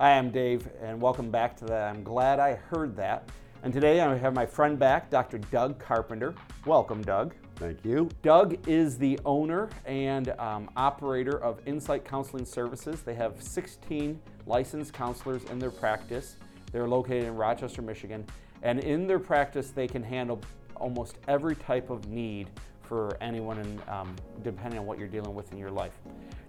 Hi, 0.00 0.16
I'm 0.16 0.30
Dave, 0.30 0.68
and 0.80 1.00
welcome 1.00 1.28
back 1.28 1.56
to 1.56 1.64
that. 1.64 1.92
I'm 1.92 2.04
glad 2.04 2.38
I 2.38 2.54
heard 2.54 2.94
that. 2.94 3.28
And 3.64 3.72
today 3.72 4.00
I 4.00 4.16
have 4.16 4.32
my 4.32 4.46
friend 4.46 4.78
back, 4.78 5.10
Dr. 5.10 5.38
Doug 5.38 5.80
Carpenter. 5.80 6.36
Welcome, 6.66 7.02
Doug. 7.02 7.34
Thank 7.56 7.84
you. 7.84 8.08
Doug 8.22 8.56
is 8.68 8.96
the 8.96 9.18
owner 9.24 9.68
and 9.86 10.28
um, 10.38 10.70
operator 10.76 11.42
of 11.42 11.60
Insight 11.66 12.04
Counseling 12.04 12.44
Services. 12.44 13.02
They 13.02 13.16
have 13.16 13.42
16 13.42 14.20
licensed 14.46 14.92
counselors 14.92 15.42
in 15.50 15.58
their 15.58 15.72
practice. 15.72 16.36
They're 16.70 16.86
located 16.86 17.24
in 17.24 17.34
Rochester, 17.34 17.82
Michigan. 17.82 18.24
And 18.62 18.78
in 18.78 19.08
their 19.08 19.18
practice, 19.18 19.72
they 19.72 19.88
can 19.88 20.04
handle 20.04 20.40
almost 20.76 21.16
every 21.26 21.56
type 21.56 21.90
of 21.90 22.06
need 22.06 22.48
for 22.82 23.18
anyone, 23.20 23.80
um, 23.88 24.14
depending 24.44 24.78
on 24.78 24.86
what 24.86 24.96
you're 24.96 25.08
dealing 25.08 25.34
with 25.34 25.50
in 25.50 25.58
your 25.58 25.72
life. 25.72 25.98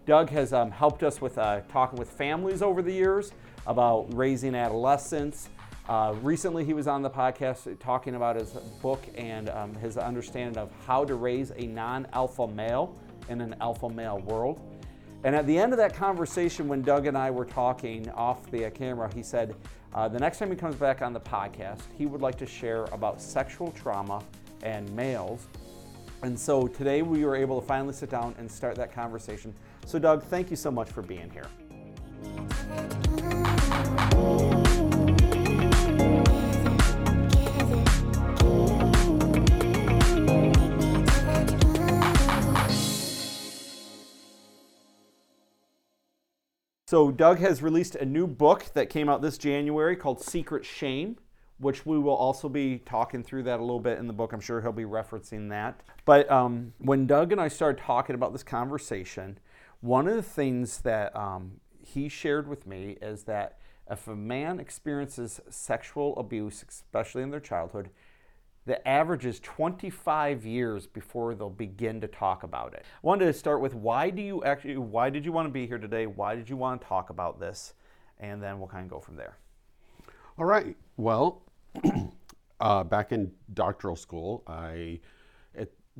Doug 0.09 0.31
has 0.31 0.53
um, 0.53 0.71
helped 0.71 1.03
us 1.03 1.21
with 1.21 1.37
uh, 1.37 1.61
talking 1.69 1.99
with 1.99 2.09
families 2.09 2.63
over 2.63 2.81
the 2.81 2.91
years 2.91 3.31
about 3.67 4.11
raising 4.11 4.55
adolescents 4.55 5.49
uh, 5.87 6.15
recently, 6.23 6.65
he 6.65 6.73
was 6.73 6.87
on 6.87 7.03
the 7.03 7.09
podcast 7.09 7.77
talking 7.79 8.15
about 8.15 8.35
his 8.35 8.51
book 8.81 9.03
and 9.15 9.49
um, 9.49 9.73
his 9.75 9.97
understanding 9.97 10.57
of 10.57 10.71
how 10.87 11.05
to 11.05 11.13
raise 11.13 11.51
a 11.57 11.67
non 11.67 12.07
alpha 12.13 12.47
male 12.47 12.95
in 13.27 13.39
an 13.39 13.55
alpha 13.61 13.87
male 13.87 14.19
world. 14.19 14.59
And 15.23 15.35
at 15.35 15.45
the 15.45 15.55
end 15.55 15.73
of 15.73 15.77
that 15.77 15.95
conversation, 15.95 16.67
when 16.67 16.81
Doug 16.81 17.05
and 17.05 17.15
I 17.15 17.29
were 17.29 17.45
talking 17.45 18.09
off 18.11 18.49
the 18.49 18.69
camera, 18.71 19.11
he 19.13 19.21
said 19.21 19.55
uh, 19.93 20.07
the 20.07 20.19
next 20.19 20.39
time 20.39 20.49
he 20.49 20.55
comes 20.55 20.75
back 20.75 21.03
on 21.03 21.13
the 21.13 21.19
podcast, 21.19 21.81
he 21.95 22.07
would 22.07 22.21
like 22.21 22.37
to 22.39 22.47
share 22.47 22.85
about 22.85 23.21
sexual 23.21 23.71
trauma 23.71 24.23
and 24.63 24.91
males. 24.95 25.47
And 26.21 26.37
so 26.37 26.67
today 26.67 27.03
we 27.03 27.25
were 27.25 27.35
able 27.35 27.61
to 27.61 27.65
finally 27.65 27.93
sit 27.93 28.09
down 28.09 28.35
and 28.37 28.51
start 28.51 28.75
that 28.75 28.93
conversation. 28.93 29.53
So, 29.85 29.99
Doug, 29.99 30.23
thank 30.23 30.49
you 30.49 30.55
so 30.55 30.69
much 30.71 30.89
for 30.89 31.01
being 31.01 31.29
here. 31.31 31.47
So, 46.89 47.11
Doug 47.11 47.37
has 47.37 47.61
released 47.61 47.93
a 47.93 48.03
new 48.03 48.25
book 48.25 48.65
that 48.73 48.89
came 48.89 49.09
out 49.09 49.21
this 49.21 49.37
January 49.37 49.95
called 49.95 50.23
Secret 50.23 50.65
Shame, 50.65 51.17
which 51.59 51.85
we 51.85 51.99
will 51.99 52.15
also 52.15 52.49
be 52.49 52.79
talking 52.79 53.21
through 53.21 53.43
that 53.43 53.59
a 53.59 53.61
little 53.61 53.79
bit 53.79 53.99
in 53.99 54.07
the 54.07 54.13
book. 54.13 54.33
I'm 54.33 54.39
sure 54.39 54.59
he'll 54.59 54.71
be 54.71 54.85
referencing 54.85 55.49
that. 55.49 55.81
But 56.05 56.27
um, 56.31 56.73
when 56.79 57.05
Doug 57.05 57.31
and 57.31 57.39
I 57.39 57.47
started 57.47 57.79
talking 57.79 58.15
about 58.15 58.31
this 58.31 58.41
conversation, 58.41 59.37
one 59.81 60.07
of 60.07 60.15
the 60.15 60.23
things 60.23 60.79
that 60.81 61.15
um, 61.15 61.59
he 61.81 62.09
shared 62.09 62.47
with 62.47 62.67
me 62.67 62.97
is 63.01 63.23
that 63.23 63.57
if 63.89 64.07
a 64.07 64.15
man 64.15 64.59
experiences 64.59 65.39
sexual 65.49 66.15
abuse, 66.17 66.63
especially 66.67 67.23
in 67.23 67.31
their 67.31 67.39
childhood, 67.39 67.89
the 68.65 68.87
average 68.87 69.25
is 69.25 69.39
25 69.39 70.45
years 70.45 70.85
before 70.85 71.33
they'll 71.33 71.49
begin 71.49 71.99
to 72.01 72.07
talk 72.07 72.43
about 72.43 72.73
it. 72.73 72.85
I 72.85 72.99
wanted 73.01 73.25
to 73.25 73.33
start 73.33 73.61
with 73.61 73.73
why 73.73 74.11
do 74.11 74.21
you 74.21 74.43
actually 74.43 74.77
why 74.77 75.09
did 75.09 75.25
you 75.25 75.31
want 75.31 75.47
to 75.47 75.51
be 75.51 75.65
here 75.65 75.79
today? 75.79 76.05
Why 76.05 76.35
did 76.35 76.49
you 76.49 76.57
want 76.57 76.81
to 76.81 76.87
talk 76.87 77.09
about 77.09 77.39
this? 77.39 77.73
And 78.19 78.43
then 78.43 78.59
we'll 78.59 78.67
kind 78.67 78.83
of 78.83 78.91
go 78.91 78.99
from 78.99 79.15
there. 79.15 79.37
All 80.37 80.45
right. 80.45 80.75
Well, 80.97 81.41
uh, 82.59 82.83
back 82.83 83.11
in 83.11 83.31
doctoral 83.53 83.95
school, 83.95 84.43
I 84.45 84.99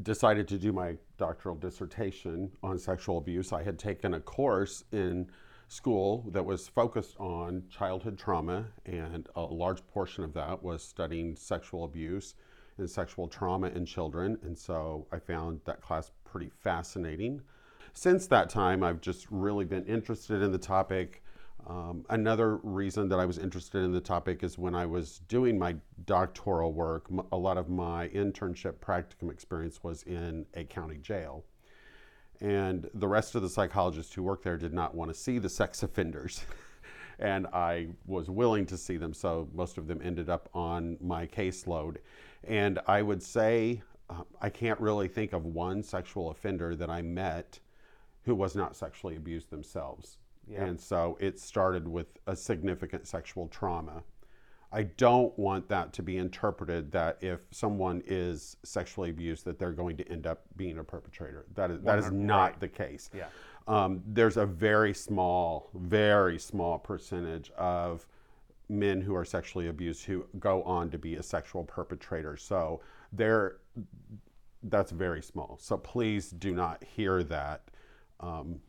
decided 0.02 0.48
to 0.50 0.58
do 0.58 0.72
my 0.72 0.96
doctoral 1.20 1.56
dissertation 1.56 2.50
on 2.64 2.80
sexual 2.80 3.20
abuse. 3.20 3.54
I 3.54 3.62
had 3.62 3.78
taken 3.78 4.16
a 4.16 4.20
course 4.20 4.86
in 4.92 5.30
school 5.68 6.26
that 6.32 6.44
was 6.44 6.68
focused 6.68 7.16
on 7.20 7.64
childhood 7.70 8.18
trauma, 8.18 8.66
and 8.86 9.30
a 9.36 9.42
large 9.42 9.86
portion 9.88 10.24
of 10.24 10.34
that 10.34 10.64
was 10.64 10.82
studying 10.82 11.36
sexual 11.36 11.84
abuse 11.84 12.34
and 12.80 12.90
sexual 12.90 13.28
trauma 13.28 13.68
in 13.68 13.86
children. 13.86 14.40
And 14.42 14.58
so 14.58 15.06
I 15.12 15.20
found 15.20 15.60
that 15.66 15.82
class 15.82 16.12
pretty 16.24 16.50
fascinating. 16.64 17.42
Since 17.94 18.28
that 18.28 18.50
time, 18.50 18.82
I've 18.82 19.02
just 19.02 19.28
really 19.30 19.66
been 19.66 19.86
interested 19.86 20.42
in 20.42 20.52
the 20.52 20.58
topic. 20.58 21.22
Um, 21.68 22.06
another 22.10 22.58
reason 22.58 23.10
that 23.10 23.20
I 23.20 23.26
was 23.26 23.38
interested 23.38 23.84
in 23.84 23.92
the 23.92 24.02
topic 24.02 24.44
is 24.44 24.58
when 24.58 24.74
I 24.74 24.86
was 24.86 25.20
doing 25.28 25.60
my 25.60 25.76
doctoral 26.06 26.74
work, 26.74 27.06
a 27.32 27.38
lot 27.38 27.58
of 27.58 27.70
my 27.70 28.08
internship 28.10 28.76
practicum 28.76 29.32
experience 29.32 29.84
was 29.84 30.04
in 30.04 30.46
a 30.56 30.64
county 30.64 30.98
jail. 30.98 31.44
And 32.42 32.90
the 32.94 33.08
rest 33.08 33.36
of 33.36 33.42
the 33.42 33.50
psychologists 33.50 34.14
who 34.14 34.24
worked 34.24 34.44
there 34.44 34.58
did 34.58 34.74
not 34.74 34.96
want 34.96 35.14
to 35.14 35.16
see 35.16 35.38
the 35.38 35.50
sex 35.50 35.84
offenders. 35.84 36.44
and 37.20 37.48
I 37.48 37.90
was 38.06 38.30
willing 38.30 38.66
to 38.68 38.78
see 38.78 38.98
them, 38.98 39.14
so 39.14 39.50
most 39.54 39.78
of 39.78 39.88
them 39.88 40.02
ended 40.04 40.30
up 40.30 40.50
on 40.54 40.98
my 41.02 41.28
caseload. 41.28 41.98
And 42.46 42.80
I 42.88 43.02
would 43.02 43.22
say 43.22 43.82
uh, 44.10 44.24
I 44.42 44.50
can't 44.50 44.80
really 44.80 45.08
think 45.08 45.34
of 45.34 45.46
one 45.46 45.84
sexual 45.84 46.32
offender 46.32 46.76
that 46.76 46.90
I 46.90 47.02
met 47.02 47.60
who 48.24 48.34
was 48.34 48.56
not 48.56 48.76
sexually 48.76 49.16
abused 49.16 49.50
themselves. 49.50 50.18
Yeah. 50.52 50.66
And 50.66 50.80
so 50.80 51.18
it 51.20 51.40
started 51.40 51.88
with 51.88 52.08
a 52.28 52.36
significant 52.36 53.08
sexual 53.08 53.48
trauma. 53.48 54.04
I 54.72 54.84
don't 54.84 55.38
want 55.38 55.68
that 55.70 55.94
to 55.94 56.04
be 56.04 56.18
interpreted 56.18 56.92
that 56.92 57.18
if 57.22 57.40
someone 57.52 58.04
is 58.06 58.58
sexually 58.64 59.10
abused, 59.10 59.46
that 59.46 59.58
they're 59.58 59.72
going 59.72 59.98
to 59.98 60.08
end 60.08 60.28
up 60.28 60.44
being 60.58 60.78
a 60.78 60.84
perpetrator. 60.84 61.46
That 61.56 61.72
is 61.72 61.82
that 61.82 61.98
is 61.98 62.12
not 62.12 62.52
right. 62.52 62.60
the 62.60 62.68
case. 62.68 63.10
Yeah. 63.16 63.26
Um, 63.68 64.02
there's 64.06 64.38
a 64.38 64.46
very 64.46 64.94
small, 64.94 65.70
very 65.74 66.40
small 66.40 66.78
percentage 66.78 67.52
of 67.52 68.06
men 68.68 69.02
who 69.02 69.16
are 69.16 69.26
sexually 69.26 69.68
abused 69.68 70.06
who 70.06 70.26
go 70.40 70.62
on 70.64 70.90
to 70.92 70.98
be 70.98 71.16
a 71.16 71.24
sexual 71.24 71.64
perpetrator. 71.64 72.38
So 72.38 72.82
there, 73.12 73.58
that's 74.64 74.92
very 74.92 75.22
small. 75.22 75.58
So 75.60 75.78
please 75.78 76.30
do 76.30 76.54
not 76.54 76.84
hear 76.84 77.24
that 77.24 77.64
um, 78.20 78.60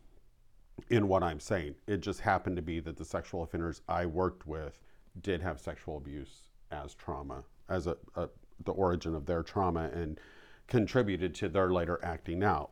in 0.89 1.07
what 1.07 1.23
I'm 1.23 1.39
saying. 1.39 1.75
It 1.87 2.01
just 2.01 2.19
happened 2.21 2.55
to 2.55 2.61
be 2.61 2.79
that 2.81 2.97
the 2.97 3.05
sexual 3.05 3.43
offenders 3.43 3.81
I 3.87 4.05
worked 4.05 4.47
with 4.47 4.79
did 5.21 5.41
have 5.41 5.59
sexual 5.59 5.97
abuse 5.97 6.49
as 6.71 6.93
trauma, 6.93 7.43
as 7.69 7.87
a, 7.87 7.97
a 8.15 8.29
the 8.63 8.71
origin 8.71 9.15
of 9.15 9.25
their 9.25 9.43
trauma, 9.43 9.89
and 9.93 10.19
contributed 10.67 11.33
to 11.35 11.49
their 11.49 11.71
later 11.71 11.99
acting 12.03 12.43
out. 12.43 12.71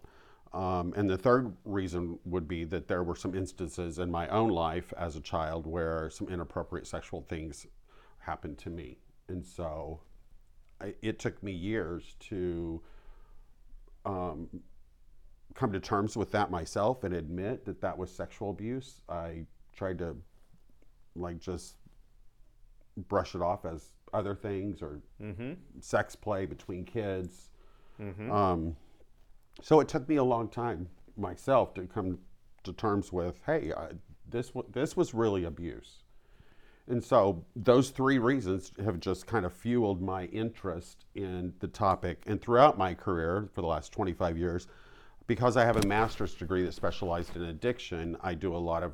Um, 0.54 0.94
and 0.96 1.10
the 1.10 1.18
third 1.18 1.56
reason 1.64 2.18
would 2.26 2.48
be 2.48 2.64
that 2.66 2.88
there 2.88 3.04
were 3.04 3.16
some 3.16 3.36
instances 3.36 4.00
in 4.00 4.10
my 4.10 4.28
own 4.30 4.50
life 4.50 4.94
as 4.98 5.16
a 5.16 5.22
child 5.22 5.68
where 5.68 6.10
some 6.10 6.28
inappropriate 6.28 6.88
sexual 6.88 7.22
things 7.22 7.68
happened 8.20 8.58
to 8.60 8.70
me. 8.70 8.98
And 9.28 9.46
so 9.46 10.02
I, 10.82 10.96
it 11.02 11.20
took 11.20 11.42
me 11.44 11.52
years 11.52 12.16
to 12.22 12.82
um, 14.06 14.48
come 15.56 15.72
to 15.72 15.80
terms 15.80 16.16
with 16.16 16.32
that 16.32 16.52
myself 16.52 17.04
and 17.04 17.14
admit 17.14 17.66
that 17.66 17.82
that 17.82 17.98
was 17.98 18.12
sexual 18.12 18.50
abuse. 18.52 19.02
I 19.10 19.46
tried 19.76 20.00
to 20.00 20.16
like 21.16 21.40
just 21.40 21.76
brush 23.08 23.36
it 23.36 23.42
off 23.42 23.66
as 23.66 23.94
other 24.14 24.36
things 24.36 24.82
or 24.82 25.02
mm-hmm. 25.22 25.54
sex 25.80 26.16
play 26.16 26.46
between 26.46 26.86
kids. 26.86 27.50
Mm-hmm. 28.02 28.32
Um, 28.32 28.76
so 29.62 29.80
it 29.80 29.88
took 29.88 30.08
me 30.08 30.16
a 30.16 30.24
long 30.24 30.48
time 30.50 30.88
myself 31.18 31.74
to 31.76 31.86
come 31.86 32.20
to 32.64 32.74
terms 32.74 33.12
with, 33.12 33.40
hey, 33.46 33.74
I, 33.76 33.90
this 34.30 34.52
this 34.72 34.96
was 34.96 35.14
really 35.14 35.44
abuse. 35.46 36.04
And 36.88 37.04
so 37.04 37.46
those 37.56 37.92
three 37.92 38.18
reasons 38.18 38.72
have 38.84 39.00
just 39.00 39.28
kind 39.28 39.46
of 39.46 39.54
fueled 39.54 40.02
my 40.02 40.26
interest 40.26 41.06
in 41.14 41.54
the 41.60 41.68
topic. 41.68 42.24
And 42.26 42.42
throughout 42.42 42.80
my 42.80 42.96
career 42.96 43.48
for 43.54 43.62
the 43.62 43.68
last 43.68 43.94
25 43.94 44.38
years, 44.38 44.68
because 45.30 45.58
I 45.58 45.64
have 45.64 45.78
a 45.78 45.86
master's 45.86 46.34
degree 46.34 46.64
that 46.64 46.74
specialized 46.74 47.36
in 47.36 47.44
addiction, 47.44 48.18
I 48.20 48.34
do 48.34 48.56
a 48.56 48.58
lot 48.58 48.82
of, 48.82 48.94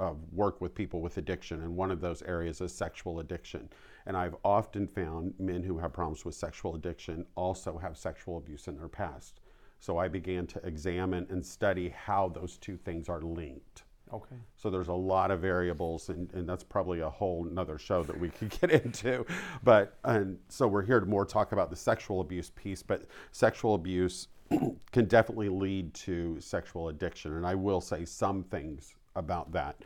of 0.00 0.16
work 0.32 0.60
with 0.60 0.74
people 0.74 1.00
with 1.00 1.16
addiction. 1.16 1.62
And 1.62 1.76
one 1.76 1.92
of 1.92 2.00
those 2.00 2.22
areas 2.22 2.60
is 2.60 2.74
sexual 2.74 3.20
addiction. 3.20 3.68
And 4.04 4.16
I've 4.16 4.34
often 4.44 4.88
found 4.88 5.34
men 5.38 5.62
who 5.62 5.78
have 5.78 5.92
problems 5.92 6.24
with 6.24 6.34
sexual 6.34 6.74
addiction 6.74 7.24
also 7.36 7.78
have 7.78 7.96
sexual 7.96 8.36
abuse 8.36 8.66
in 8.66 8.76
their 8.76 8.88
past. 8.88 9.38
So 9.78 9.96
I 9.96 10.08
began 10.08 10.48
to 10.48 10.66
examine 10.66 11.24
and 11.30 11.46
study 11.46 11.90
how 11.90 12.30
those 12.30 12.56
two 12.56 12.76
things 12.76 13.08
are 13.08 13.22
linked. 13.22 13.84
Okay. 14.12 14.36
So 14.56 14.70
there's 14.70 14.88
a 14.88 14.92
lot 14.92 15.30
of 15.30 15.38
variables, 15.40 16.08
and, 16.08 16.32
and 16.34 16.48
that's 16.48 16.64
probably 16.64 16.98
a 16.98 17.10
whole 17.10 17.46
another 17.48 17.78
show 17.78 18.02
that 18.02 18.18
we 18.18 18.30
could 18.30 18.50
get 18.60 18.72
into. 18.72 19.24
But 19.62 19.98
and 20.02 20.38
so 20.48 20.66
we're 20.66 20.84
here 20.84 20.98
to 20.98 21.06
more 21.06 21.24
talk 21.24 21.52
about 21.52 21.70
the 21.70 21.76
sexual 21.76 22.20
abuse 22.20 22.50
piece, 22.50 22.82
but 22.82 23.04
sexual 23.30 23.76
abuse 23.76 24.26
can 24.92 25.04
definitely 25.06 25.48
lead 25.48 25.92
to 25.94 26.40
sexual 26.40 26.88
addiction, 26.88 27.36
and 27.36 27.46
I 27.46 27.54
will 27.54 27.80
say 27.80 28.04
some 28.04 28.42
things 28.44 28.94
about 29.14 29.52
that. 29.52 29.76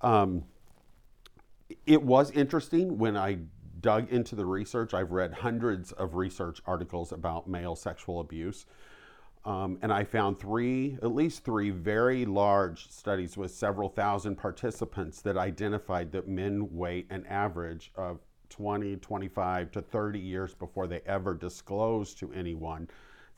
Um, 0.00 0.44
it 1.86 2.02
was 2.02 2.30
interesting 2.32 2.98
when 2.98 3.16
I 3.16 3.38
dug 3.80 4.10
into 4.10 4.34
the 4.34 4.44
research. 4.44 4.94
I've 4.94 5.12
read 5.12 5.32
hundreds 5.32 5.92
of 5.92 6.14
research 6.14 6.60
articles 6.66 7.12
about 7.12 7.48
male 7.48 7.76
sexual 7.76 8.20
abuse. 8.20 8.66
Um, 9.44 9.78
and 9.80 9.90
I 9.90 10.04
found 10.04 10.38
three, 10.38 10.98
at 11.02 11.14
least 11.14 11.44
three 11.44 11.70
very 11.70 12.26
large 12.26 12.90
studies 12.90 13.38
with 13.38 13.50
several 13.50 13.88
thousand 13.88 14.36
participants 14.36 15.22
that 15.22 15.38
identified 15.38 16.12
that 16.12 16.28
men 16.28 16.68
wait 16.72 17.06
an 17.10 17.24
average 17.26 17.90
of 17.96 18.18
20, 18.50 18.96
25 18.96 19.70
to 19.70 19.80
30 19.80 20.18
years 20.18 20.54
before 20.54 20.86
they 20.86 21.00
ever 21.06 21.32
disclose 21.32 22.14
to 22.14 22.30
anyone 22.34 22.88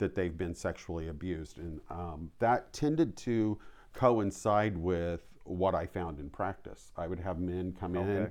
that 0.03 0.17
they've 0.17 0.37
been 0.37 0.55
sexually 0.55 1.09
abused. 1.09 1.59
And 1.59 1.81
um, 1.89 2.31
that 2.41 2.73
tended 2.73 3.17
to 3.19 3.57
coincide 3.95 4.77
with 4.77 5.21
what 5.45 5.75
I 5.77 5.87
found 5.87 6.19
in 6.19 6.29
practice. 6.29 6.91
I 6.97 7.07
would 7.07 7.21
have 7.21 7.39
men 7.39 7.73
come 7.79 7.97
Okay. 7.97 8.11
in 8.11 8.31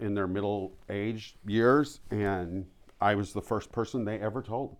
in 0.00 0.14
their 0.14 0.26
middle 0.26 0.76
age 0.90 1.36
years, 1.46 2.00
and 2.10 2.66
I 3.00 3.14
was 3.14 3.32
the 3.32 3.40
first 3.40 3.72
person 3.72 4.04
they 4.04 4.18
ever 4.20 4.42
told 4.42 4.76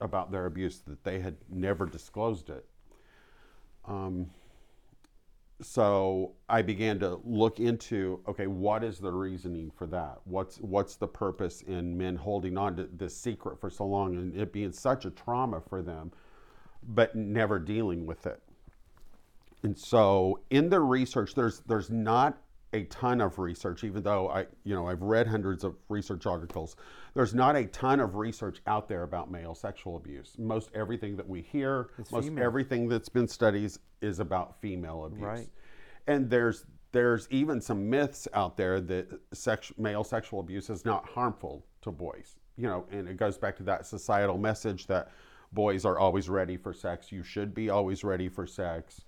about 0.00 0.30
their 0.30 0.46
abuse, 0.46 0.80
that 0.86 1.02
they 1.04 1.20
had 1.20 1.36
never 1.48 1.86
disclosed 1.86 2.50
it. 2.50 2.66
Um, 3.86 4.30
so 5.64 6.32
I 6.48 6.62
began 6.62 6.98
to 7.00 7.20
look 7.24 7.60
into 7.60 8.20
okay, 8.28 8.46
what 8.46 8.84
is 8.84 8.98
the 8.98 9.12
reasoning 9.12 9.70
for 9.70 9.86
that? 9.88 10.18
What's 10.24 10.58
what's 10.58 10.96
the 10.96 11.08
purpose 11.08 11.62
in 11.62 11.96
men 11.96 12.16
holding 12.16 12.56
on 12.58 12.76
to 12.76 12.88
this 12.92 13.16
secret 13.16 13.60
for 13.60 13.70
so 13.70 13.86
long 13.86 14.16
and 14.16 14.36
it 14.36 14.52
being 14.52 14.72
such 14.72 15.04
a 15.04 15.10
trauma 15.10 15.60
for 15.60 15.82
them, 15.82 16.12
but 16.88 17.14
never 17.14 17.58
dealing 17.58 18.06
with 18.06 18.26
it? 18.26 18.42
And 19.62 19.78
so 19.78 20.40
in 20.50 20.68
the 20.68 20.80
research, 20.80 21.34
there's 21.34 21.60
there's 21.60 21.90
not 21.90 22.38
a 22.72 22.84
ton 22.84 23.20
of 23.20 23.38
research, 23.38 23.84
even 23.84 24.02
though 24.02 24.28
I 24.28 24.46
you 24.64 24.74
know 24.74 24.86
I've 24.86 25.02
read 25.02 25.26
hundreds 25.26 25.64
of 25.64 25.76
research 25.88 26.26
articles. 26.26 26.76
There's 27.14 27.34
not 27.34 27.56
a 27.56 27.66
ton 27.66 28.00
of 28.00 28.16
research 28.16 28.60
out 28.66 28.88
there 28.88 29.02
about 29.02 29.30
male 29.30 29.54
sexual 29.54 29.96
abuse. 29.96 30.34
Most 30.38 30.70
everything 30.74 31.16
that 31.16 31.28
we 31.28 31.42
hear, 31.42 31.90
most 32.10 32.28
female. 32.28 32.44
everything 32.44 32.88
that's 32.88 33.08
been 33.08 33.28
studied 33.28 33.72
is 34.00 34.20
about 34.20 34.60
female 34.60 35.04
abuse. 35.04 35.22
Right. 35.22 35.48
And 36.06 36.28
there's 36.30 36.64
there's 36.92 37.26
even 37.30 37.60
some 37.60 37.88
myths 37.88 38.28
out 38.34 38.56
there 38.56 38.80
that 38.80 39.08
sex, 39.32 39.72
male 39.78 40.04
sexual 40.04 40.40
abuse 40.40 40.70
is 40.70 40.84
not 40.84 41.06
harmful 41.06 41.64
to 41.82 41.90
boys. 41.90 42.36
You 42.56 42.68
know, 42.68 42.84
and 42.90 43.08
it 43.08 43.16
goes 43.16 43.38
back 43.38 43.56
to 43.56 43.62
that 43.64 43.86
societal 43.86 44.36
message 44.36 44.86
that 44.86 45.10
boys 45.52 45.84
are 45.84 45.98
always 45.98 46.28
ready 46.28 46.56
for 46.56 46.72
sex. 46.72 47.10
You 47.10 47.22
should 47.22 47.54
be 47.54 47.70
always 47.70 48.04
ready 48.04 48.28
for 48.28 48.46
sex. 48.46 49.02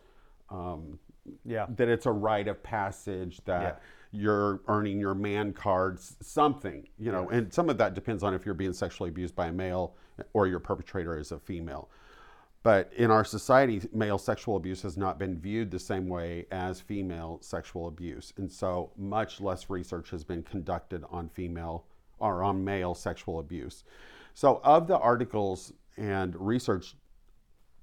Um, 0.50 0.99
Yeah. 1.44 1.67
that 1.76 1.88
it's 1.88 2.06
a 2.06 2.12
rite 2.12 2.49
of 2.49 2.62
passage 2.62 3.41
that 3.44 3.81
you're 4.12 4.61
earning 4.69 5.00
your 5.00 5.15
man 5.15 5.53
cards 5.53 6.17
something 6.21 6.87
you 6.99 7.11
know 7.11 7.29
and 7.31 7.53
some 7.53 7.69
of 7.69 7.79
that 7.79 7.94
depends 7.94 8.23
on 8.23 8.35
if 8.35 8.44
you're 8.47 8.55
being 8.55 8.73
sexually 8.73 9.09
abused 9.11 9.35
by 9.35 9.47
a 9.47 9.53
male 9.53 9.97
or 10.32 10.47
your 10.47 10.61
perpetrator 10.61 11.19
is 11.19 11.32
a 11.32 11.38
female. 11.38 11.91
But 12.62 12.91
in 12.97 13.11
our 13.11 13.25
society 13.25 13.82
male 13.93 14.19
sexual 14.19 14.56
abuse 14.56 14.81
has 14.82 14.97
not 14.97 15.19
been 15.19 15.38
viewed 15.38 15.71
the 15.71 15.79
same 15.79 16.09
way 16.09 16.47
as 16.50 16.81
female 16.81 17.38
sexual 17.43 17.88
abuse. 17.88 18.32
And 18.38 18.50
so 18.50 18.91
much 18.97 19.41
less 19.41 19.69
research 19.69 20.11
has 20.11 20.25
been 20.25 20.43
conducted 20.43 21.05
on 21.11 21.29
female 21.29 21.85
or 22.21 22.43
on 22.43 22.65
male 22.65 22.94
sexual 22.94 23.38
abuse. 23.38 23.85
So 24.32 24.61
of 24.65 24.87
the 24.87 24.99
articles 24.99 25.75
and 25.99 26.35
research 26.37 26.97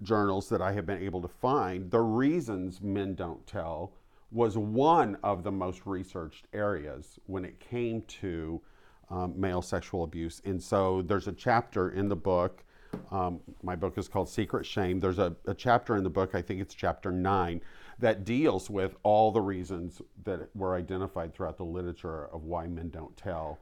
journals 0.03 0.49
that 0.49 0.61
I 0.61 0.71
have 0.73 0.85
been 0.85 1.01
able 1.01 1.21
to 1.21 1.27
find, 1.27 1.89
the 1.91 2.01
reasons 2.01 2.81
men 2.81 3.15
don't 3.15 3.45
tell 3.45 3.93
was 4.31 4.57
one 4.57 5.17
of 5.23 5.43
the 5.43 5.51
most 5.51 5.85
researched 5.85 6.47
areas 6.53 7.19
when 7.25 7.43
it 7.43 7.59
came 7.59 8.01
to 8.03 8.61
um, 9.09 9.33
male 9.39 9.61
sexual 9.61 10.03
abuse. 10.03 10.41
And 10.45 10.61
so 10.61 11.01
there's 11.01 11.27
a 11.27 11.33
chapter 11.33 11.91
in 11.91 12.07
the 12.07 12.15
book. 12.15 12.63
Um, 13.11 13.41
my 13.61 13.75
book 13.75 13.97
is 13.97 14.07
called 14.07 14.29
Secret 14.29 14.65
Shame. 14.65 14.99
There's 14.99 15.19
a, 15.19 15.35
a 15.45 15.53
chapter 15.53 15.97
in 15.97 16.03
the 16.03 16.09
book, 16.09 16.33
I 16.33 16.41
think 16.41 16.61
it's 16.61 16.73
chapter 16.73 17.11
nine, 17.11 17.61
that 17.99 18.23
deals 18.23 18.69
with 18.69 18.95
all 19.03 19.31
the 19.31 19.41
reasons 19.41 20.01
that 20.23 20.49
were 20.55 20.75
identified 20.75 21.33
throughout 21.33 21.57
the 21.57 21.65
literature 21.65 22.25
of 22.27 22.43
why 22.45 22.67
men 22.67 22.89
don't 22.89 23.15
tell. 23.17 23.59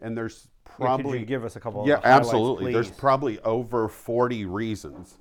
And 0.00 0.16
there's 0.16 0.48
probably 0.64 1.18
Could 1.18 1.20
you 1.20 1.26
give 1.26 1.44
us 1.44 1.56
a 1.56 1.60
couple? 1.60 1.86
yeah, 1.86 2.00
absolutely. 2.04 2.72
There's 2.72 2.90
probably 2.90 3.38
over 3.40 3.88
40 3.88 4.46
reasons 4.46 5.18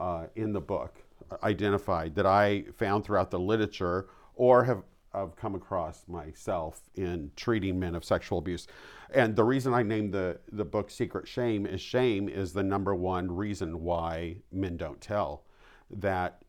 uh, 0.00 0.26
in 0.34 0.52
the 0.52 0.60
book 0.60 1.02
identified 1.42 2.14
that 2.16 2.26
I 2.26 2.64
found 2.76 3.04
throughout 3.04 3.30
the 3.30 3.38
literature 3.38 4.08
or 4.34 4.64
have, 4.64 4.82
have 5.14 5.36
come 5.36 5.54
across 5.54 6.08
myself 6.08 6.80
in 6.96 7.30
treating 7.36 7.78
men 7.78 7.94
of 7.94 8.04
sexual 8.04 8.38
abuse. 8.38 8.66
And 9.12 9.36
the 9.36 9.44
reason 9.44 9.74
I 9.74 9.82
named 9.82 10.12
the, 10.12 10.38
the 10.50 10.64
book 10.64 10.90
Secret 10.90 11.28
Shame 11.28 11.66
is 11.66 11.80
shame 11.80 12.28
is 12.28 12.52
the 12.52 12.62
number 12.62 12.94
one 12.94 13.30
reason 13.30 13.82
why 13.82 14.36
men 14.50 14.76
don't 14.76 15.00
tell. 15.00 15.44
That 15.90 16.42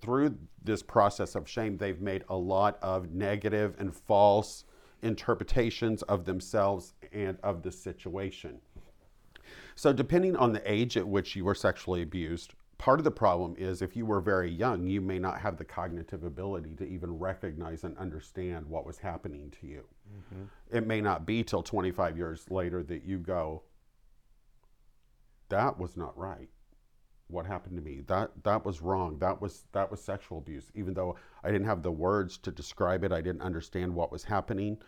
through 0.00 0.36
this 0.64 0.82
process 0.82 1.34
of 1.34 1.48
shame, 1.48 1.76
they've 1.76 2.00
made 2.00 2.24
a 2.28 2.36
lot 2.36 2.78
of 2.82 3.12
negative 3.12 3.76
and 3.78 3.94
false 3.94 4.64
interpretations 5.02 6.02
of 6.02 6.24
themselves 6.24 6.94
and 7.12 7.38
of 7.42 7.62
the 7.62 7.70
situation. 7.70 8.58
So, 9.76 9.92
depending 9.92 10.34
on 10.34 10.52
the 10.52 10.62
age 10.70 10.96
at 10.96 11.06
which 11.06 11.36
you 11.36 11.44
were 11.44 11.54
sexually 11.54 12.02
abused, 12.02 12.54
part 12.86 13.00
of 13.00 13.04
the 13.04 13.10
problem 13.10 13.52
is 13.58 13.82
if 13.82 13.96
you 13.96 14.06
were 14.06 14.20
very 14.20 14.48
young, 14.48 14.86
you 14.86 15.00
may 15.00 15.18
not 15.18 15.40
have 15.40 15.56
the 15.56 15.64
cognitive 15.64 16.22
ability 16.22 16.72
to 16.76 16.86
even 16.86 17.18
recognize 17.18 17.82
and 17.82 17.98
understand 17.98 18.64
what 18.64 18.86
was 18.86 18.96
happening 18.96 19.52
to 19.60 19.66
you. 19.66 19.84
It 20.70 20.86
may 20.86 21.00
not 21.00 21.26
be 21.26 21.42
till 21.42 21.64
25 21.64 22.16
years 22.16 22.48
later 22.48 22.84
that 22.84 23.02
you 23.02 23.18
go, 23.18 23.64
that 25.48 25.76
was 25.80 25.96
not 25.96 26.16
right. 26.16 26.48
What 27.26 27.44
happened 27.44 27.74
to 27.76 27.82
me? 27.82 28.02
That 28.06 28.30
that 28.44 28.64
was 28.64 28.80
wrong. 28.80 29.18
That 29.18 29.42
was 29.42 29.64
that 29.72 29.90
was 29.90 30.00
sexual 30.00 30.38
abuse. 30.38 30.70
Even 30.76 30.94
though 30.94 31.16
I 31.42 31.50
didn't 31.50 31.66
have 31.66 31.82
the 31.82 31.90
words 31.90 32.38
to 32.38 32.52
describe 32.52 33.02
it, 33.02 33.10
I 33.10 33.20
didn't 33.20 33.42
understand 33.42 33.96
what 33.96 34.12
was 34.12 34.22
happening. 34.22 34.78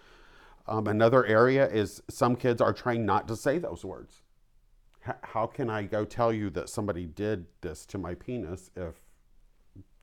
Um, 0.69 0.87
another 0.87 1.27
area 1.27 1.69
is 1.69 2.01
some 2.09 2.37
kids 2.37 2.61
are 2.61 2.73
trying 2.73 3.05
not 3.05 3.27
to 3.27 3.35
say 3.35 3.59
those 3.59 3.85
words. 3.85 4.23
How 5.23 5.47
can 5.47 5.71
I 5.71 5.83
go 5.83 6.05
tell 6.05 6.33
you 6.33 6.51
that 6.51 6.69
somebody 6.69 7.07
did 7.07 7.47
this 7.61 7.87
to 7.87 7.99
my 7.99 8.15
penis 8.15 8.71
if 8.77 8.95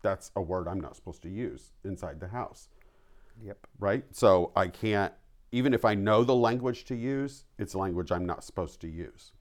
that's 0.01 0.31
a 0.35 0.41
word 0.41 0.67
I'm 0.67 0.79
not 0.79 0.95
supposed 0.95 1.21
to 1.23 1.29
use 1.29 1.73
inside 1.83 2.19
the 2.19 2.27
house? 2.27 2.69
Yep. 3.43 3.67
right? 3.79 4.05
So 4.11 4.51
I 4.55 4.67
can't, 4.67 5.13
even 5.51 5.73
if 5.73 5.83
I 5.83 5.93
know 5.93 6.23
the 6.23 6.35
language 6.35 6.85
to 6.85 6.95
use, 6.95 7.43
it's 7.57 7.75
language 7.75 8.11
I'm 8.11 8.25
not 8.25 8.43
supposed 8.43 8.79
to 8.81 8.87
use. 8.87 9.33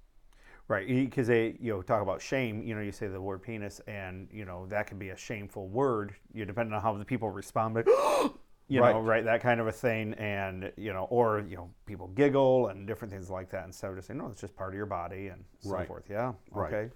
Right, 0.66 0.88
because 0.88 1.26
they 1.26 1.58
you 1.61 1.75
know 1.75 1.82
talk 1.82 2.00
about 2.00 2.22
shame. 2.22 2.62
You 2.62 2.75
know, 2.75 2.81
you 2.81 2.90
say 2.90 3.06
the 3.06 3.20
word 3.20 3.43
penis, 3.43 3.82
and 3.87 4.28
you 4.32 4.46
know 4.46 4.64
that 4.70 4.87
can 4.87 4.99
be 4.99 5.10
a 5.10 5.17
shameful 5.17 5.69
word. 5.69 6.14
You 6.32 6.40
know, 6.40 6.46
depending 6.46 6.72
on 6.72 6.81
how 6.81 6.96
the 6.96 7.05
people 7.05 7.28
respond, 7.28 7.75
but 7.75 7.87
you 8.69 8.81
know, 8.81 8.87
Right. 9.00 9.16
right, 9.16 9.25
that 9.25 9.43
kind 9.43 9.61
of 9.61 9.66
a 9.66 9.72
thing, 9.72 10.14
and 10.14 10.72
you 10.76 10.93
know, 10.93 11.05
or 11.11 11.40
you 11.40 11.56
know, 11.56 11.70
people 11.87 12.08
giggle 12.08 12.69
and 12.69 12.86
different 12.86 13.12
things 13.12 13.29
like 13.31 13.50
that 13.50 13.67
instead 13.67 13.91
of 13.91 13.96
just 13.96 14.08
saying, 14.08 14.19
no, 14.19 14.29
it's 14.29 14.41
just 14.41 14.56
part 14.56 14.70
of 14.70 14.77
your 14.77 14.86
body 14.86 15.29
and 15.29 15.44
so 15.60 15.70
Right. 15.70 15.86
forth. 15.86 16.05
Yeah. 16.08 16.32
Right. 16.50 16.72
Okay. 16.72 16.91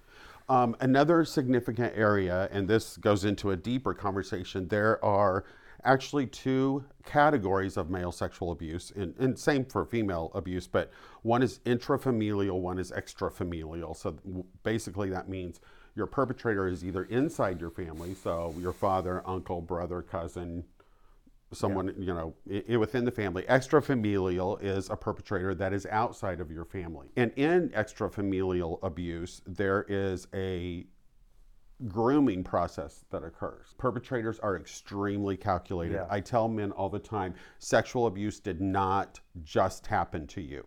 Um, 0.49 0.75
another 0.79 1.23
significant 1.25 1.93
area, 1.95 2.49
and 2.51 2.67
this 2.67 2.97
goes 2.97 3.23
into 3.23 3.51
a 3.51 3.55
deeper 3.55 3.93
conversation, 3.93 4.67
there 4.67 5.03
are 5.05 5.43
actually 5.83 6.25
two 6.25 6.83
categories 7.05 7.77
of 7.77 7.89
male 7.91 8.11
sexual 8.11 8.51
abuse, 8.51 8.91
and, 8.95 9.15
and 9.19 9.37
same 9.37 9.63
for 9.63 9.85
female 9.85 10.31
abuse, 10.33 10.67
but 10.67 10.89
one 11.21 11.43
is 11.43 11.59
intrafamilial, 11.65 12.59
one 12.59 12.79
is 12.79 12.91
extrafamilial. 12.91 13.95
So 13.95 14.17
basically, 14.63 15.09
that 15.11 15.29
means 15.29 15.61
your 15.95 16.07
perpetrator 16.07 16.67
is 16.67 16.83
either 16.83 17.03
inside 17.05 17.61
your 17.61 17.69
family, 17.69 18.15
so 18.15 18.55
your 18.59 18.73
father, 18.73 19.21
uncle, 19.27 19.61
brother, 19.61 20.01
cousin, 20.01 20.63
someone 21.51 21.93
you 21.97 22.13
know 22.13 22.33
i- 22.69 22.77
within 22.77 23.05
the 23.05 23.11
family. 23.11 23.43
Extrafamilial 23.43 24.61
is 24.61 24.89
a 24.89 24.95
perpetrator 24.95 25.55
that 25.55 25.73
is 25.73 25.85
outside 25.87 26.39
of 26.39 26.51
your 26.51 26.65
family. 26.65 27.07
And 27.15 27.31
in 27.35 27.69
extrafamilial 27.69 28.79
abuse 28.83 29.41
there 29.47 29.85
is 29.89 30.27
a 30.33 30.85
grooming 31.87 32.43
process 32.43 33.05
that 33.09 33.23
occurs. 33.23 33.73
Perpetrators 33.77 34.37
are 34.39 34.57
extremely 34.57 35.37
calculated. 35.37 35.93
Yeah. 35.95 36.07
i 36.09 36.19
tell 36.19 36.47
men 36.49 36.71
all 36.73 36.89
the 36.89 36.99
time 36.99 37.33
sexual 37.59 38.07
abuse 38.07 38.39
did 38.39 38.59
not 38.59 39.19
just 39.43 39.87
happen 39.87 40.27
to 40.27 40.41
you. 40.41 40.65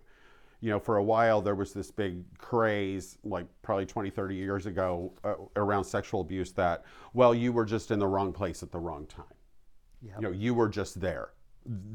You 0.61 0.71
know 0.71 0.79
for 0.79 0.97
a 0.97 1.03
while 1.05 1.43
there 1.43 1.55
was 1.57 1.73
this 1.73 1.91
big 1.91 2.23
craze 2.39 3.19
like 3.25 3.47
probably 3.63 3.85
20 3.85 4.11
30 4.11 4.37
years 4.37 4.67
ago 4.67 5.13
uh, 5.25 5.35
around 5.57 5.85
sexual 5.85 6.21
abuse 6.23 6.53
that 6.53 6.85
well 7.15 7.35
you 7.35 7.53
were 7.53 7.65
just 7.65 7.91
in 7.91 7.99
the 7.99 8.07
wrong 8.07 8.33
place 8.33 8.63
at 8.63 8.71
the 8.71 8.79
wrong 8.79 9.05
time 9.07 9.25
Yep. 10.03 10.15
you 10.17 10.23
know 10.23 10.31
you 10.31 10.55
were 10.55 10.69
just 10.69 11.01
there. 11.01 11.31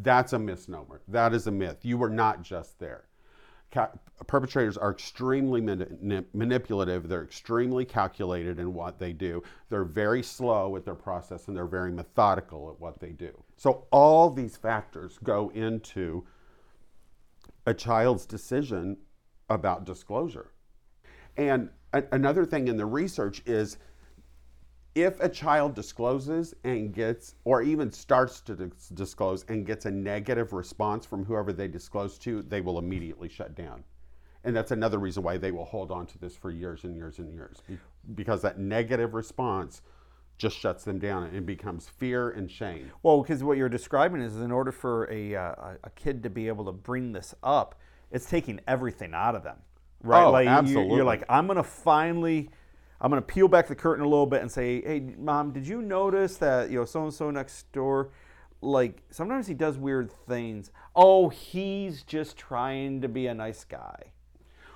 That's 0.01 0.33
a 0.33 0.39
misnomer. 0.39 1.01
That 1.07 1.33
is 1.33 1.47
a 1.47 1.51
myth. 1.51 1.79
You 1.83 1.97
were 1.97 2.09
not 2.09 2.41
just 2.41 2.79
there. 2.79 3.05
Ca- 3.71 3.91
perpetrators 4.27 4.77
are 4.77 4.91
extremely 4.91 5.59
mani- 5.59 6.23
manipulative. 6.33 7.09
They're 7.09 7.23
extremely 7.25 7.83
calculated 7.83 8.59
in 8.59 8.73
what 8.73 8.97
they 8.97 9.11
do. 9.11 9.43
They're 9.69 9.83
very 9.83 10.23
slow 10.23 10.77
at 10.77 10.85
their 10.85 10.95
process 10.95 11.49
and 11.49 11.57
they're 11.57 11.65
very 11.65 11.91
methodical 11.91 12.69
at 12.71 12.79
what 12.79 12.99
they 13.01 13.11
do. 13.11 13.43
So 13.57 13.87
all 13.91 14.29
these 14.29 14.55
factors 14.55 15.19
go 15.21 15.49
into 15.49 16.25
a 17.65 17.73
child's 17.73 18.25
decision 18.25 18.95
about 19.49 19.83
disclosure. 19.83 20.51
And 21.35 21.69
a- 21.91 22.05
another 22.13 22.45
thing 22.45 22.69
in 22.69 22.77
the 22.77 22.85
research 22.85 23.41
is 23.45 23.77
if 24.97 25.19
a 25.19 25.29
child 25.29 25.75
discloses 25.75 26.53
and 26.63 26.93
gets, 26.93 27.35
or 27.43 27.61
even 27.61 27.91
starts 27.91 28.41
to 28.41 28.55
dis- 28.55 28.89
disclose 28.89 29.43
and 29.47 29.65
gets 29.65 29.85
a 29.85 29.91
negative 29.91 30.53
response 30.53 31.05
from 31.05 31.23
whoever 31.25 31.53
they 31.53 31.67
disclose 31.67 32.17
to, 32.19 32.41
they 32.43 32.61
will 32.61 32.79
immediately 32.79 33.29
shut 33.29 33.55
down. 33.55 33.83
And 34.43 34.55
that's 34.55 34.71
another 34.71 34.97
reason 34.97 35.23
why 35.23 35.37
they 35.37 35.51
will 35.51 35.65
hold 35.65 35.91
on 35.91 36.05
to 36.07 36.17
this 36.17 36.35
for 36.35 36.51
years 36.51 36.83
and 36.83 36.95
years 36.95 37.19
and 37.19 37.31
years 37.33 37.57
be- 37.67 37.77
because 38.15 38.41
that 38.43 38.57
negative 38.59 39.13
response 39.13 39.81
just 40.37 40.57
shuts 40.57 40.83
them 40.83 40.99
down 40.99 41.23
and 41.23 41.45
becomes 41.45 41.87
fear 41.89 42.29
and 42.29 42.49
shame. 42.49 42.91
Well, 43.03 43.21
because 43.21 43.43
what 43.43 43.57
you're 43.57 43.69
describing 43.69 44.21
is 44.21 44.37
in 44.37 44.51
order 44.51 44.71
for 44.71 45.09
a, 45.11 45.35
uh, 45.35 45.53
a- 45.83 45.89
kid 45.95 46.21
to 46.23 46.29
be 46.29 46.47
able 46.47 46.65
to 46.65 46.71
bring 46.71 47.11
this 47.11 47.33
up, 47.43 47.75
it's 48.11 48.29
taking 48.29 48.61
everything 48.67 49.13
out 49.13 49.35
of 49.35 49.43
them, 49.43 49.57
right? 50.03 50.23
Oh, 50.23 50.31
like 50.31 50.47
you- 50.67 50.75
You're 50.95 51.05
like, 51.05 51.23
I'm 51.27 51.47
gonna 51.47 51.63
finally, 51.63 52.49
I'm 52.99 53.09
gonna 53.09 53.21
peel 53.21 53.47
back 53.47 53.67
the 53.67 53.75
curtain 53.75 54.03
a 54.03 54.07
little 54.07 54.25
bit 54.25 54.41
and 54.41 54.51
say, 54.51 54.81
hey, 54.81 54.99
mom, 55.17 55.51
did 55.51 55.67
you 55.67 55.81
notice 55.81 56.37
that 56.37 56.69
you 56.69 56.79
know 56.79 56.85
so 56.85 57.03
and 57.03 57.13
so 57.13 57.29
next 57.31 57.71
door, 57.71 58.09
like 58.61 59.03
sometimes 59.09 59.47
he 59.47 59.53
does 59.53 59.77
weird 59.77 60.11
things. 60.27 60.71
Oh, 60.95 61.29
he's 61.29 62.03
just 62.03 62.37
trying 62.37 63.01
to 63.01 63.07
be 63.07 63.27
a 63.27 63.33
nice 63.33 63.63
guy. 63.63 64.13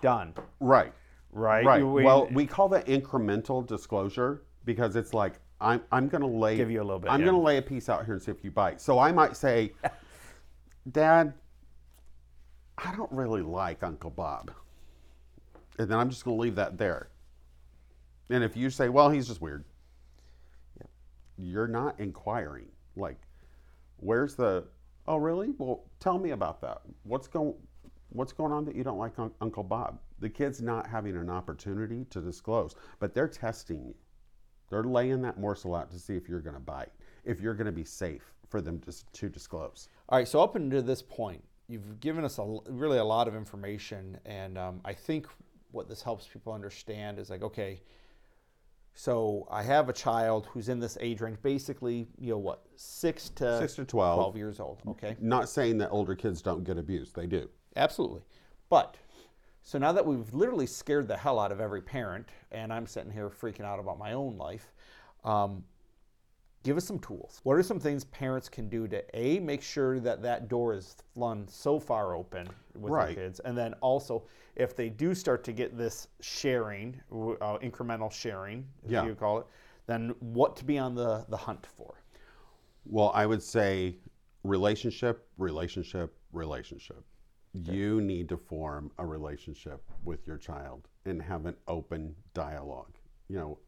Done. 0.02 0.34
Right. 0.60 0.94
Right. 1.32 1.66
Right. 1.66 1.84
We- 1.84 2.04
well, 2.04 2.28
we 2.32 2.46
call 2.46 2.70
that 2.70 2.86
incremental 2.88 3.66
disclosure 3.66 4.44
because 4.66 4.96
it's 4.96 5.14
like 5.14 5.40
I'm 5.60 5.82
I'm 5.92 6.08
going 6.08 6.22
to 6.22 6.28
lay 6.28 6.58
Give 6.58 6.72
you 6.72 6.82
a 6.82 6.84
little 6.84 7.00
bit, 7.00 7.12
I'm 7.12 7.20
yeah. 7.20 7.28
going 7.28 7.38
to 7.38 7.42
lay 7.42 7.58
a 7.58 7.62
piece 7.62 7.88
out 7.88 8.06
here 8.06 8.16
and 8.16 8.22
see 8.22 8.32
if 8.32 8.44
you 8.44 8.52
bite. 8.52 8.82
So 8.82 8.98
I 9.00 9.12
might 9.12 9.38
say, 9.38 9.74
Dad, 10.92 11.34
I 12.78 12.96
don't 12.96 13.12
really 13.12 13.44
like 13.44 13.84
Uncle 13.84 14.10
Bob, 14.10 14.52
and 15.78 15.88
then 15.90 16.00
I'm 16.00 16.10
just 16.10 16.26
going 16.26 16.36
to 16.36 16.42
leave 16.42 16.56
that 16.56 16.78
there. 16.80 17.10
And 18.32 18.44
if 18.44 18.56
you 18.56 18.70
say, 18.70 18.90
well, 18.90 19.10
he's 19.10 19.28
just 19.28 19.42
weird, 19.42 19.66
you're 21.38 21.68
not 21.68 22.00
inquiring. 22.00 22.68
Like, 22.96 23.20
where's 23.98 24.36
the? 24.36 24.66
Oh, 25.08 25.18
really? 25.18 25.54
Well, 25.58 25.86
tell 26.00 26.18
me 26.18 26.32
about 26.32 26.62
that. 26.62 26.82
What's 27.04 27.28
going 27.28 27.56
What's 28.14 28.34
going 28.34 28.52
on 28.52 28.66
that 28.66 28.76
you 28.76 28.84
don't 28.84 28.98
like 28.98 29.18
Un- 29.20 29.32
Uncle 29.40 29.64
Bob? 29.64 30.00
The 30.20 30.30
kid's 30.30 30.62
not 30.62 30.86
having 30.86 31.16
an 31.16 31.30
opportunity 31.30 32.06
to 32.10 32.20
disclose, 32.20 32.76
but 33.00 33.14
they're 33.14 33.28
testing 33.28 33.86
you. 33.86 33.96
They're 34.70 34.84
laying 34.84 35.22
that 35.22 35.40
morsel 35.40 35.76
out 35.76 35.90
to 35.92 36.00
see 36.00 36.16
if 36.16 36.28
you're 36.28 36.42
going 36.42 36.56
to 36.56 36.62
bite, 36.62 36.92
if 37.24 37.40
you're 37.40 37.54
going 37.54 37.68
to 37.68 37.72
be 37.72 37.86
safe 37.86 38.34
for 38.50 38.62
them 38.62 38.80
to, 38.80 39.12
to 39.14 39.30
disclose. 39.30 39.88
All 40.10 40.18
right, 40.18 40.28
so 40.28 40.42
up 40.42 40.56
until 40.56 40.82
this 40.82 41.02
point, 41.02 41.42
you've 41.68 42.02
given 42.02 42.26
us 42.26 42.38
a, 42.38 42.58
really 42.70 42.98
a 42.98 43.04
lot 43.04 43.30
of 43.30 43.36
information, 43.36 44.20
and 44.26 44.58
um, 44.58 44.82
I 44.84 44.94
think 44.94 45.28
what 45.72 45.88
this 45.88 46.02
helps 46.02 46.28
people 46.28 46.52
understand 46.52 47.18
is 47.18 47.30
like, 47.30 47.44
okay, 47.44 47.82
so 48.94 49.48
I 49.50 49.64
have 49.64 49.90
a 49.90 49.94
child 49.94 50.48
who's 50.52 50.70
in 50.70 50.80
this 50.80 50.98
age 51.00 51.22
range, 51.22 51.38
basically, 51.42 52.08
you 52.20 52.32
know, 52.32 52.38
what, 52.38 52.64
six 52.76 53.30
to 53.36 53.58
Six 53.60 53.76
to 53.76 53.86
12. 53.86 54.16
12 54.18 54.38
years 54.38 54.60
old. 54.60 54.82
Okay, 54.88 55.16
Not 55.20 55.50
saying 55.50 55.78
that 55.80 55.90
older 55.90 56.16
kids 56.16 56.42
don't 56.42 56.64
get 56.64 56.78
abused, 56.78 57.16
they 57.16 57.28
do. 57.28 57.50
absolutely. 57.76 58.22
But 58.70 58.96
so 59.64 59.78
now 59.78 59.92
that 59.92 60.06
we've 60.06 60.34
literally 60.34 60.66
scared 60.68 61.08
the 61.08 61.18
hell 61.18 61.40
out 61.40 61.52
of 61.52 61.60
every 61.60 61.82
parent, 61.82 62.28
and 62.52 62.72
I'm 62.74 62.88
sitting 62.88 63.12
here 63.12 63.30
freaking 63.30 63.62
out 63.66 63.80
about 63.80 63.98
my 64.00 64.14
own 64.14 64.38
life, 64.38 64.72
um, 65.24 65.64
give 66.64 66.78
us 66.78 66.86
some 66.86 67.00
tools. 67.00 67.40
What 67.44 67.58
are 67.58 67.64
some 67.64 67.80
things 67.80 68.04
parents 68.06 68.48
can 68.50 68.70
do 68.70 68.88
to 68.88 69.04
a 69.20 69.40
make 69.40 69.62
sure 69.62 70.00
that 70.00 70.22
that 70.22 70.48
door 70.48 70.74
is 70.74 70.96
flung 71.14 71.48
so 71.48 71.80
far 71.80 72.16
open 72.16 72.48
with 72.76 72.92
Right. 72.94 73.16
their 73.16 73.26
kids, 73.26 73.40
and 73.42 73.58
then 73.58 73.74
also 73.76 74.24
if 74.56 74.76
they 74.76 74.90
do 74.90 75.16
start 75.16 75.44
to 75.46 75.54
get 75.54 75.78
this 75.78 76.08
sharing, 76.20 77.00
uh, 77.12 77.58
incremental 77.60 78.12
sharing, 78.12 78.68
as 78.86 78.92
Yeah. 78.92 79.06
you 79.06 79.16
call 79.16 79.40
it, 79.40 79.48
then 79.88 80.10
what 80.20 80.56
to 80.58 80.66
be 80.66 80.78
on 80.78 80.94
the 80.96 81.26
the 81.30 81.38
hunt 81.38 81.66
for? 81.66 81.96
Well, 82.86 83.12
I 83.14 83.26
would 83.26 83.42
say 83.44 83.98
relationship, 84.44 85.28
relationship, 85.38 86.16
relationship. 86.32 87.04
You 87.54 88.00
need 88.02 88.30
to 88.30 88.38
form 88.38 88.92
a 88.98 89.06
relationship 89.06 89.84
with 90.06 90.26
your 90.26 90.38
child 90.38 90.88
and 91.06 91.22
have 91.22 91.46
an 91.46 91.58
open 91.68 92.16
dialogue. 92.34 92.98
You 93.28 93.38
know, 93.38 93.60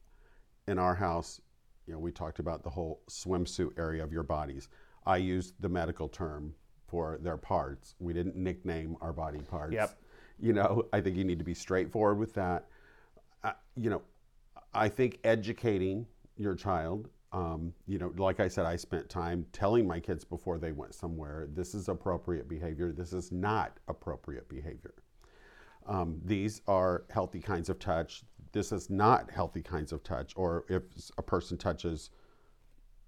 in 0.68 0.80
our 0.80 0.96
house, 0.96 1.42
you 1.88 1.94
know, 1.94 2.00
we 2.00 2.12
talked 2.12 2.40
about 2.40 2.64
the 2.64 2.70
whole 2.70 3.02
swimsuit 3.10 3.78
area 3.78 4.04
of 4.04 4.12
your 4.12 4.24
bodies. 4.24 4.70
I 5.06 5.18
used 5.18 5.56
the 5.60 5.70
medical 5.70 6.08
term 6.08 6.54
for 6.88 7.18
their 7.22 7.38
parts. 7.38 7.96
We 8.00 8.14
didn't 8.14 8.36
nickname 8.36 8.96
our 9.02 9.14
body 9.14 9.40
parts. 9.40 9.74
Yep. 9.74 9.98
You 10.40 10.54
know, 10.54 10.86
I 10.94 11.02
think 11.02 11.18
you 11.18 11.24
need 11.24 11.40
to 11.40 11.46
be 11.46 11.54
straightforward 11.54 12.18
with 12.18 12.34
that. 12.36 12.68
Uh, 13.44 13.54
you 13.76 13.90
know, 13.90 14.02
I 14.74 14.90
think 14.90 15.20
educating 15.24 16.06
your 16.38 16.56
child, 16.56 17.10
um, 17.32 17.74
you 17.88 17.98
know, 17.98 18.14
like 18.18 18.40
I 18.40 18.48
said, 18.48 18.66
I 18.66 18.76
spent 18.76 19.10
time 19.10 19.46
telling 19.52 19.88
my 19.88 20.00
kids 20.00 20.24
before 20.24 20.60
they 20.60 20.72
went 20.72 20.94
somewhere 20.94 21.48
this 21.52 21.74
is 21.74 21.90
appropriate 21.90 22.48
behavior, 22.48 22.92
this 22.92 23.12
is 23.12 23.32
not 23.32 23.80
appropriate 23.88 24.48
behavior. 24.48 24.94
Um, 25.86 26.22
these 26.24 26.62
are 26.68 27.04
healthy 27.10 27.40
kinds 27.40 27.70
of 27.70 27.80
touch, 27.80 28.24
this 28.54 28.72
is 28.72 28.90
not 28.90 29.30
healthy 29.32 29.62
kinds 29.62 29.92
of 29.92 30.04
touch, 30.04 30.34
or 30.36 30.64
if 30.70 30.84
a 31.18 31.22
person 31.22 31.58
touches 31.58 32.12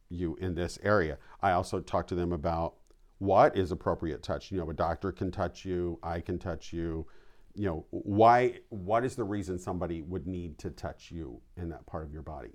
you 0.09 0.35
in 0.41 0.53
this 0.53 0.77
area. 0.83 1.17
I 1.41 1.51
also 1.51 1.79
talk 1.79 2.07
to 2.07 2.15
them 2.15 2.33
about 2.33 2.75
what 3.19 3.55
is 3.55 3.71
appropriate 3.71 4.21
touch. 4.21 4.51
You 4.51 4.57
know, 4.57 4.69
a 4.69 4.73
doctor 4.73 5.11
can 5.11 5.31
touch 5.31 5.63
you, 5.63 5.99
I 6.03 6.19
can 6.19 6.37
touch 6.37 6.73
you. 6.73 7.07
You 7.53 7.67
know, 7.67 7.85
why 7.91 8.59
what 8.69 9.05
is 9.05 9.15
the 9.15 9.23
reason 9.23 9.57
somebody 9.57 10.01
would 10.01 10.27
need 10.27 10.57
to 10.59 10.69
touch 10.71 11.09
you 11.09 11.39
in 11.55 11.69
that 11.69 11.85
part 11.85 12.03
of 12.03 12.11
your 12.11 12.21
body? 12.21 12.51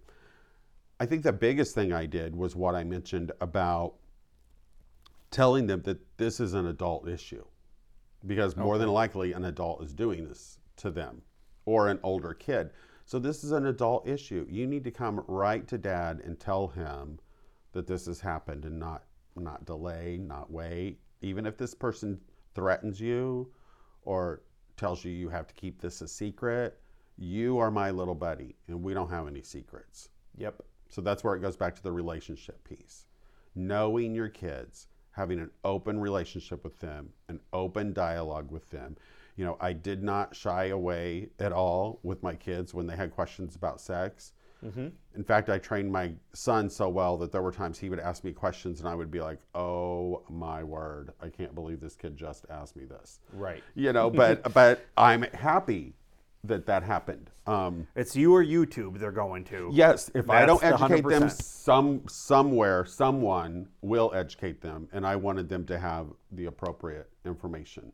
I 0.98 1.06
think 1.06 1.22
the 1.22 1.32
biggest 1.32 1.74
thing 1.74 1.92
I 1.92 2.04
did 2.04 2.36
was 2.36 2.54
what 2.54 2.74
I 2.74 2.84
mentioned 2.84 3.32
about 3.40 3.94
telling 5.30 5.66
them 5.66 5.80
that 5.82 6.18
this 6.18 6.40
is 6.40 6.52
an 6.52 6.66
adult 6.66 7.08
issue. 7.08 7.44
Because 8.26 8.54
more 8.54 8.76
than 8.76 8.90
likely 8.90 9.32
an 9.32 9.46
adult 9.46 9.82
is 9.82 9.94
doing 9.94 10.28
this 10.28 10.58
to 10.76 10.90
them 10.90 11.22
or 11.64 11.88
an 11.88 12.00
older 12.02 12.34
kid. 12.34 12.70
So 13.04 13.18
this 13.18 13.42
is 13.42 13.52
an 13.52 13.66
adult 13.66 14.06
issue. 14.06 14.46
You 14.48 14.66
need 14.66 14.84
to 14.84 14.90
come 14.90 15.24
right 15.26 15.66
to 15.68 15.78
dad 15.78 16.20
and 16.24 16.38
tell 16.38 16.68
him 16.68 17.18
that 17.72 17.86
this 17.86 18.06
has 18.06 18.20
happened 18.20 18.64
and 18.64 18.78
not 18.78 19.04
not 19.36 19.64
delay, 19.64 20.18
not 20.20 20.50
wait. 20.50 20.98
Even 21.22 21.46
if 21.46 21.56
this 21.56 21.74
person 21.74 22.20
threatens 22.54 23.00
you 23.00 23.50
or 24.02 24.42
tells 24.76 25.04
you 25.04 25.12
you 25.12 25.28
have 25.28 25.46
to 25.46 25.54
keep 25.54 25.80
this 25.80 26.00
a 26.00 26.08
secret, 26.08 26.80
you 27.16 27.58
are 27.58 27.70
my 27.70 27.90
little 27.90 28.14
buddy 28.14 28.56
and 28.66 28.82
we 28.82 28.94
don't 28.94 29.10
have 29.10 29.28
any 29.28 29.42
secrets. 29.42 30.08
Yep. 30.36 30.62
So 30.88 31.00
that's 31.00 31.22
where 31.22 31.36
it 31.36 31.40
goes 31.40 31.56
back 31.56 31.74
to 31.76 31.82
the 31.82 31.92
relationship 31.92 32.62
piece. 32.64 33.06
Knowing 33.54 34.14
your 34.14 34.28
kids, 34.28 34.88
having 35.12 35.38
an 35.38 35.50
open 35.64 36.00
relationship 36.00 36.64
with 36.64 36.78
them, 36.80 37.10
an 37.28 37.40
open 37.52 37.92
dialogue 37.92 38.50
with 38.50 38.68
them. 38.70 38.96
You 39.40 39.46
know, 39.46 39.56
I 39.58 39.72
did 39.72 40.02
not 40.02 40.36
shy 40.36 40.66
away 40.66 41.30
at 41.38 41.50
all 41.50 41.98
with 42.02 42.22
my 42.22 42.34
kids 42.34 42.74
when 42.74 42.86
they 42.86 42.94
had 42.94 43.10
questions 43.10 43.56
about 43.56 43.80
sex. 43.80 44.34
In 45.14 45.24
fact, 45.24 45.48
I 45.48 45.56
trained 45.56 45.90
my 45.90 46.12
son 46.34 46.68
so 46.68 46.90
well 46.90 47.16
that 47.16 47.32
there 47.32 47.40
were 47.40 47.50
times 47.50 47.78
he 47.78 47.88
would 47.88 48.00
ask 48.00 48.22
me 48.22 48.32
questions 48.32 48.80
and 48.80 48.86
I 48.86 48.94
would 48.94 49.10
be 49.10 49.22
like, 49.22 49.38
oh 49.54 50.24
my 50.28 50.62
word, 50.62 51.14
I 51.22 51.30
can't 51.30 51.54
believe 51.54 51.80
this 51.80 51.96
kid 51.96 52.18
just 52.18 52.44
asked 52.50 52.76
me 52.76 52.84
this. 52.84 53.20
Right. 53.32 53.64
You 53.74 53.94
know, 53.94 54.10
but 54.10 54.52
but 54.52 54.84
I'm 54.98 55.22
happy 55.22 55.94
that 56.44 56.66
that 56.66 56.82
happened. 56.82 57.30
Um, 57.46 57.86
It's 57.96 58.14
you 58.14 58.34
or 58.34 58.44
YouTube 58.44 58.98
they're 58.98 59.10
going 59.10 59.44
to. 59.44 59.70
Yes, 59.72 60.10
if 60.14 60.28
I 60.28 60.44
don't 60.44 60.60
That's 60.60 60.78
the 60.78 60.84
educate 60.84 61.08
them, 61.08 61.22
100%. 61.22 61.30
some 61.30 62.02
somewhere, 62.08 62.84
someone 62.84 63.68
will 63.80 64.12
educate 64.14 64.60
them, 64.60 64.86
and 64.92 65.06
I 65.06 65.16
wanted 65.16 65.48
them 65.48 65.64
to 65.64 65.78
have 65.78 66.08
the 66.30 66.44
appropriate 66.44 67.08
information. 67.24 67.92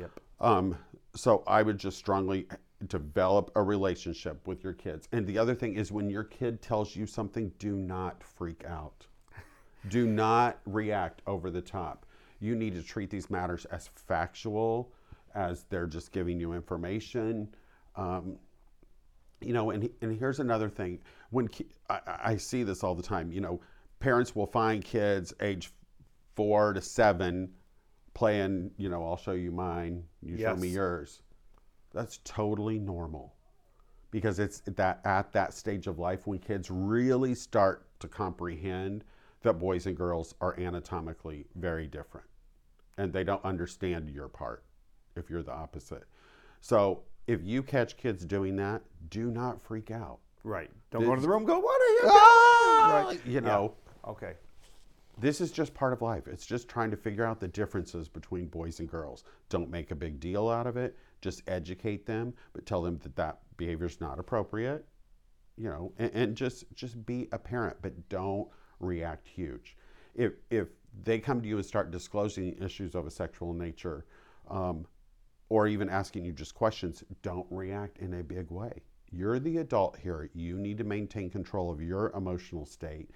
Yep. 0.00 0.10
Um, 0.40 0.76
so 1.14 1.42
I 1.46 1.62
would 1.62 1.78
just 1.78 1.98
strongly 1.98 2.46
develop 2.88 3.50
a 3.54 3.62
relationship 3.62 4.46
with 4.46 4.62
your 4.62 4.74
kids. 4.74 5.08
And 5.12 5.26
the 5.26 5.38
other 5.38 5.54
thing 5.54 5.74
is, 5.74 5.90
when 5.90 6.10
your 6.10 6.24
kid 6.24 6.60
tells 6.60 6.94
you 6.94 7.06
something, 7.06 7.50
do 7.58 7.76
not 7.76 8.22
freak 8.22 8.64
out. 8.66 9.06
do 9.88 10.06
not 10.06 10.60
react 10.66 11.22
over 11.26 11.50
the 11.50 11.62
top. 11.62 12.06
You 12.40 12.54
need 12.54 12.74
to 12.74 12.82
treat 12.82 13.08
these 13.08 13.30
matters 13.30 13.64
as 13.66 13.88
factual, 13.94 14.92
as 15.34 15.64
they're 15.70 15.86
just 15.86 16.12
giving 16.12 16.38
you 16.38 16.52
information. 16.52 17.48
Um, 17.96 18.36
you 19.40 19.52
know, 19.52 19.70
and, 19.70 19.88
and 20.02 20.18
here's 20.18 20.40
another 20.40 20.68
thing. 20.68 20.98
When 21.30 21.48
ki- 21.48 21.68
I, 21.88 22.00
I 22.24 22.36
see 22.36 22.62
this 22.62 22.82
all 22.84 22.94
the 22.94 23.02
time, 23.02 23.32
you 23.32 23.40
know, 23.40 23.60
parents 24.00 24.34
will 24.36 24.46
find 24.46 24.84
kids 24.84 25.32
age 25.40 25.72
four 26.34 26.74
to 26.74 26.80
seven 26.82 27.50
playing, 28.16 28.70
you 28.78 28.88
know, 28.88 29.04
I'll 29.06 29.18
show 29.18 29.32
you 29.32 29.52
mine, 29.52 30.02
you 30.22 30.38
show 30.38 30.56
me 30.56 30.68
yours. 30.68 31.20
That's 31.92 32.18
totally 32.24 32.78
normal 32.78 33.34
because 34.10 34.38
it's 34.38 34.60
that 34.60 35.00
at 35.04 35.32
that 35.32 35.52
stage 35.52 35.86
of 35.86 35.98
life 35.98 36.26
when 36.26 36.38
kids 36.38 36.70
really 36.70 37.34
start 37.34 37.86
to 38.00 38.08
comprehend 38.08 39.04
that 39.42 39.54
boys 39.54 39.84
and 39.84 39.94
girls 39.94 40.34
are 40.40 40.58
anatomically 40.58 41.44
very 41.56 41.86
different 41.86 42.26
and 42.96 43.12
they 43.12 43.22
don't 43.22 43.44
understand 43.44 44.08
your 44.08 44.28
part 44.28 44.64
if 45.14 45.28
you're 45.28 45.42
the 45.42 45.52
opposite. 45.52 46.04
So 46.62 47.02
if 47.26 47.44
you 47.44 47.62
catch 47.62 47.98
kids 47.98 48.24
doing 48.24 48.56
that, 48.56 48.80
do 49.10 49.30
not 49.30 49.60
freak 49.60 49.90
out. 49.90 50.20
Right. 50.42 50.70
Don't 50.90 51.04
go 51.04 51.14
to 51.14 51.20
the 51.20 51.28
room. 51.28 51.44
Go. 51.44 51.58
What 51.58 51.82
are 51.82 51.92
you? 51.92 52.00
Ah! 52.04 53.04
Right. 53.08 53.26
You 53.26 53.42
know, 53.42 53.74
Okay. 54.06 54.34
This 55.18 55.40
is 55.40 55.50
just 55.50 55.74
part 55.74 55.92
of 55.92 56.02
life. 56.02 56.28
It's 56.28 56.46
just 56.46 56.68
trying 56.68 56.90
to 56.90 56.96
figure 56.96 57.24
out 57.24 57.40
the 57.40 57.48
differences 57.48 58.08
between 58.08 58.46
boys 58.46 58.80
and 58.80 58.88
girls. 58.88 59.24
Don't 59.48 59.70
make 59.70 59.90
a 59.90 59.94
big 59.96 60.20
deal 60.20 60.48
out 60.48 60.66
of 60.66 60.76
it. 60.76 60.96
Just 61.22 61.42
educate 61.48 62.04
them, 62.04 62.34
but 62.52 62.66
tell 62.66 62.82
them 62.82 62.98
that 63.02 63.16
that 63.16 63.40
behavior 63.56 63.86
is 63.86 64.00
not 64.00 64.18
appropriate. 64.18 64.86
You 65.56 65.70
know, 65.70 65.92
and, 65.98 66.10
and 66.12 66.36
just 66.36 66.64
just 66.74 67.06
be 67.06 67.28
a 67.32 67.38
parent, 67.38 67.78
but 67.80 68.08
don't 68.10 68.48
react 68.78 69.26
huge. 69.26 69.76
If 70.14 70.34
if 70.50 70.68
they 71.04 71.18
come 71.18 71.40
to 71.40 71.48
you 71.48 71.56
and 71.56 71.64
start 71.64 71.90
disclosing 71.90 72.56
issues 72.62 72.94
of 72.94 73.06
a 73.06 73.10
sexual 73.10 73.54
nature, 73.54 74.04
um, 74.50 74.86
or 75.48 75.66
even 75.66 75.88
asking 75.88 76.24
you 76.24 76.32
just 76.32 76.54
questions, 76.54 77.04
don't 77.22 77.46
react 77.50 77.98
in 77.98 78.14
a 78.14 78.22
big 78.22 78.50
way. 78.50 78.82
You're 79.10 79.38
the 79.38 79.58
adult 79.58 79.96
here. 79.96 80.28
You 80.34 80.58
need 80.58 80.78
to 80.78 80.84
maintain 80.84 81.30
control 81.30 81.70
of 81.70 81.80
your 81.80 82.10
emotional 82.10 82.66
state, 82.66 83.10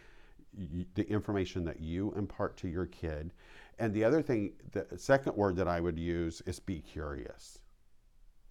y- 0.56 0.86
the 0.94 1.08
information 1.08 1.64
that 1.64 1.80
you 1.80 2.12
impart 2.16 2.56
to 2.58 2.68
your 2.68 2.86
kid. 2.86 3.32
And 3.78 3.94
the 3.94 4.04
other 4.04 4.22
thing, 4.22 4.52
the 4.72 4.86
second 4.96 5.36
word 5.36 5.56
that 5.56 5.68
I 5.68 5.80
would 5.80 5.98
use 5.98 6.42
is 6.46 6.60
be 6.60 6.80
curious. 6.80 7.58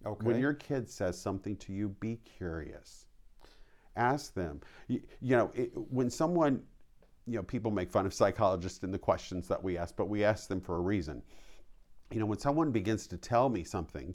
Okay. 0.04 0.26
When 0.26 0.40
your 0.40 0.54
kid 0.54 0.88
says 0.88 1.20
something 1.20 1.56
to 1.56 1.72
you, 1.72 1.90
be 2.00 2.16
curious. 2.38 3.06
Ask 3.96 4.34
them. 4.34 4.60
You, 4.88 5.02
you 5.20 5.36
know, 5.36 5.50
it, 5.54 5.70
when 5.74 6.10
someone, 6.10 6.62
you 7.26 7.36
know, 7.36 7.42
people 7.42 7.70
make 7.70 7.90
fun 7.90 8.06
of 8.06 8.14
psychologists 8.14 8.82
in 8.82 8.90
the 8.90 8.98
questions 8.98 9.46
that 9.48 9.62
we 9.62 9.76
ask, 9.76 9.94
but 9.96 10.08
we 10.08 10.24
ask 10.24 10.48
them 10.48 10.60
for 10.60 10.76
a 10.76 10.80
reason. 10.80 11.22
You 12.10 12.18
know, 12.18 12.26
when 12.26 12.38
someone 12.38 12.70
begins 12.70 13.06
to 13.08 13.16
tell 13.16 13.48
me 13.48 13.62
something, 13.62 14.14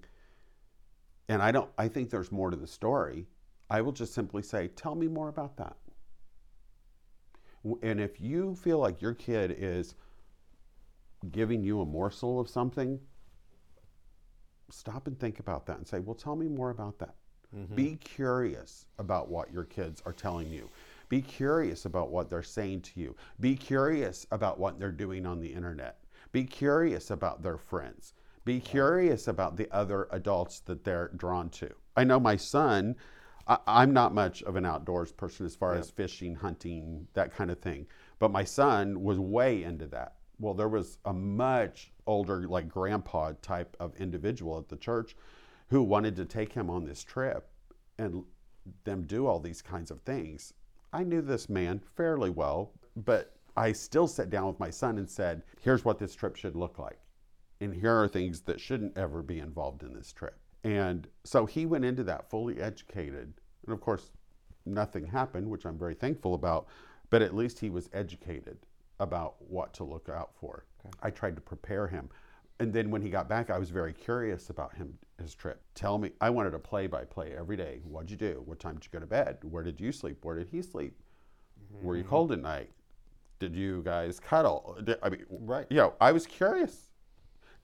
and 1.29 1.41
I 1.41 1.51
don't, 1.51 1.69
I 1.77 1.87
think 1.87 2.09
there's 2.09 2.31
more 2.31 2.49
to 2.49 2.57
the 2.57 2.67
story, 2.67 3.27
I 3.69 3.81
will 3.81 3.91
just 3.91 4.13
simply 4.13 4.41
say, 4.41 4.67
tell 4.69 4.95
me 4.95 5.07
more 5.07 5.29
about 5.29 5.55
that. 5.57 5.77
And 7.81 7.99
if 7.99 8.21
you 8.21 8.55
feel 8.55 8.79
like 8.79 9.01
your 9.01 9.13
kid 9.13 9.55
is 9.57 9.95
giving 11.31 11.63
you 11.63 11.81
a 11.81 11.85
morsel 11.85 12.39
of 12.39 12.49
something, 12.49 12.99
stop 14.69 15.07
and 15.07 15.19
think 15.19 15.39
about 15.39 15.65
that 15.65 15.77
and 15.77 15.87
say, 15.87 15.99
well, 15.99 16.15
tell 16.15 16.35
me 16.35 16.47
more 16.47 16.69
about 16.69 16.99
that. 16.99 17.15
Mm-hmm. 17.55 17.75
Be 17.75 17.95
curious 17.95 18.85
about 18.99 19.29
what 19.29 19.51
your 19.51 19.63
kids 19.63 20.01
are 20.05 20.13
telling 20.13 20.49
you. 20.51 20.69
Be 21.09 21.21
curious 21.21 21.85
about 21.85 22.09
what 22.09 22.29
they're 22.29 22.43
saying 22.43 22.81
to 22.81 22.99
you. 22.99 23.15
Be 23.39 23.55
curious 23.55 24.25
about 24.31 24.59
what 24.59 24.79
they're 24.79 24.91
doing 24.91 25.25
on 25.25 25.39
the 25.39 25.53
internet. 25.53 25.99
Be 26.31 26.43
curious 26.43 27.11
about 27.11 27.43
their 27.43 27.57
friends. 27.57 28.13
Be 28.43 28.59
curious 28.59 29.27
about 29.27 29.55
the 29.55 29.71
other 29.71 30.07
adults 30.11 30.59
that 30.61 30.83
they're 30.83 31.11
drawn 31.15 31.49
to. 31.49 31.71
I 31.95 32.03
know 32.03 32.19
my 32.19 32.35
son, 32.35 32.95
I, 33.47 33.57
I'm 33.67 33.93
not 33.93 34.13
much 34.13 34.43
of 34.43 34.55
an 34.55 34.65
outdoors 34.65 35.11
person 35.11 35.45
as 35.45 35.55
far 35.55 35.75
as 35.75 35.89
fishing, 35.89 36.35
hunting, 36.35 37.07
that 37.13 37.33
kind 37.33 37.51
of 37.51 37.59
thing. 37.59 37.87
But 38.19 38.31
my 38.31 38.43
son 38.43 39.03
was 39.03 39.19
way 39.19 39.63
into 39.63 39.87
that. 39.87 40.15
Well, 40.39 40.53
there 40.53 40.69
was 40.69 40.97
a 41.05 41.13
much 41.13 41.91
older, 42.07 42.47
like 42.47 42.67
grandpa 42.67 43.33
type 43.41 43.75
of 43.79 43.95
individual 43.95 44.57
at 44.57 44.67
the 44.67 44.75
church 44.75 45.15
who 45.69 45.81
wanted 45.81 46.15
to 46.17 46.25
take 46.25 46.53
him 46.53 46.69
on 46.69 46.85
this 46.85 47.03
trip 47.03 47.49
and 47.97 48.23
them 48.83 49.03
do 49.03 49.27
all 49.27 49.39
these 49.39 49.61
kinds 49.61 49.91
of 49.91 50.01
things. 50.01 50.53
I 50.91 51.03
knew 51.03 51.21
this 51.21 51.49
man 51.49 51.81
fairly 51.95 52.29
well, 52.29 52.71
but 52.95 53.35
I 53.57 53.71
still 53.71 54.07
sat 54.07 54.29
down 54.29 54.47
with 54.47 54.59
my 54.59 54.69
son 54.69 54.97
and 54.97 55.09
said, 55.09 55.43
here's 55.61 55.85
what 55.85 55.99
this 55.99 56.15
trip 56.15 56.35
should 56.35 56.55
look 56.55 56.79
like. 56.79 56.99
And 57.61 57.73
here 57.73 57.95
are 57.95 58.07
things 58.07 58.41
that 58.41 58.59
shouldn't 58.59 58.97
ever 58.97 59.21
be 59.23 59.39
involved 59.39 59.83
in 59.83 59.93
this 59.93 60.11
trip. 60.11 60.37
And 60.65 61.07
so 61.23 61.45
he 61.45 61.67
went 61.67 61.85
into 61.85 62.03
that 62.05 62.27
fully 62.27 62.59
educated. 62.59 63.33
And 63.65 63.73
of 63.73 63.79
course, 63.79 64.09
nothing 64.65 65.05
happened, 65.05 65.47
which 65.47 65.63
I'm 65.65 65.77
very 65.77 65.93
thankful 65.93 66.33
about, 66.33 66.65
but 67.11 67.21
at 67.21 67.35
least 67.35 67.59
he 67.59 67.69
was 67.69 67.87
educated 67.93 68.57
about 68.99 69.35
what 69.39 69.75
to 69.75 69.83
look 69.83 70.09
out 70.09 70.31
for. 70.39 70.65
I 71.03 71.11
tried 71.11 71.35
to 71.35 71.41
prepare 71.41 71.87
him. 71.87 72.09
And 72.59 72.73
then 72.73 72.89
when 72.89 73.01
he 73.01 73.09
got 73.09 73.29
back, 73.29 73.51
I 73.51 73.59
was 73.59 73.69
very 73.69 73.93
curious 73.93 74.49
about 74.49 74.73
him, 74.75 74.97
his 75.21 75.35
trip. 75.35 75.61
Tell 75.75 75.99
me, 75.99 76.11
I 76.19 76.31
wanted 76.31 76.55
a 76.55 76.59
play 76.59 76.87
by 76.87 77.03
play 77.03 77.35
every 77.37 77.57
day. 77.57 77.81
What'd 77.83 78.09
you 78.09 78.17
do? 78.17 78.41
What 78.45 78.59
time 78.59 78.75
did 78.75 78.85
you 78.85 78.91
go 78.91 78.99
to 78.99 79.05
bed? 79.05 79.37
Where 79.43 79.63
did 79.63 79.79
you 79.79 79.91
sleep? 79.91 80.23
Where 80.23 80.35
did 80.35 80.47
he 80.49 80.63
sleep? 80.63 80.99
Were 81.81 81.95
you 81.95 82.01
mm-hmm. 82.01 82.09
cold 82.09 82.31
at 82.31 82.41
night? 82.41 82.71
Did 83.37 83.55
you 83.55 83.83
guys 83.83 84.19
cuddle? 84.19 84.77
Did- 84.83 84.97
I 85.03 85.09
mean, 85.09 85.25
Right. 85.29 85.67
You 85.69 85.77
know, 85.77 85.93
I 86.01 86.11
was 86.11 86.25
curious. 86.25 86.89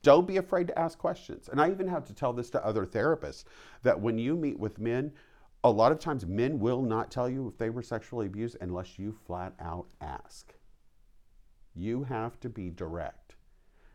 Don't 0.02 0.26
be 0.26 0.36
afraid 0.36 0.66
to 0.66 0.78
ask 0.78 0.98
questions. 0.98 1.48
And 1.48 1.60
I 1.60 1.70
even 1.70 1.86
have 1.86 2.04
to 2.06 2.14
tell 2.14 2.32
this 2.32 2.50
to 2.50 2.64
other 2.64 2.84
therapists 2.84 3.44
that 3.82 4.00
when 4.00 4.18
you 4.18 4.36
meet 4.36 4.58
with 4.58 4.78
men, 4.78 5.12
a 5.64 5.70
lot 5.70 5.92
of 5.92 6.00
times 6.00 6.26
men 6.26 6.58
will 6.58 6.82
not 6.82 7.10
tell 7.10 7.28
you 7.28 7.46
if 7.46 7.56
they 7.56 7.70
were 7.70 7.82
sexually 7.82 8.26
abused 8.26 8.56
unless 8.60 8.98
you 8.98 9.16
flat 9.26 9.54
out 9.60 9.86
ask. 10.00 10.54
You 11.74 12.02
have 12.02 12.40
to 12.40 12.48
be 12.48 12.70
direct. 12.70 13.36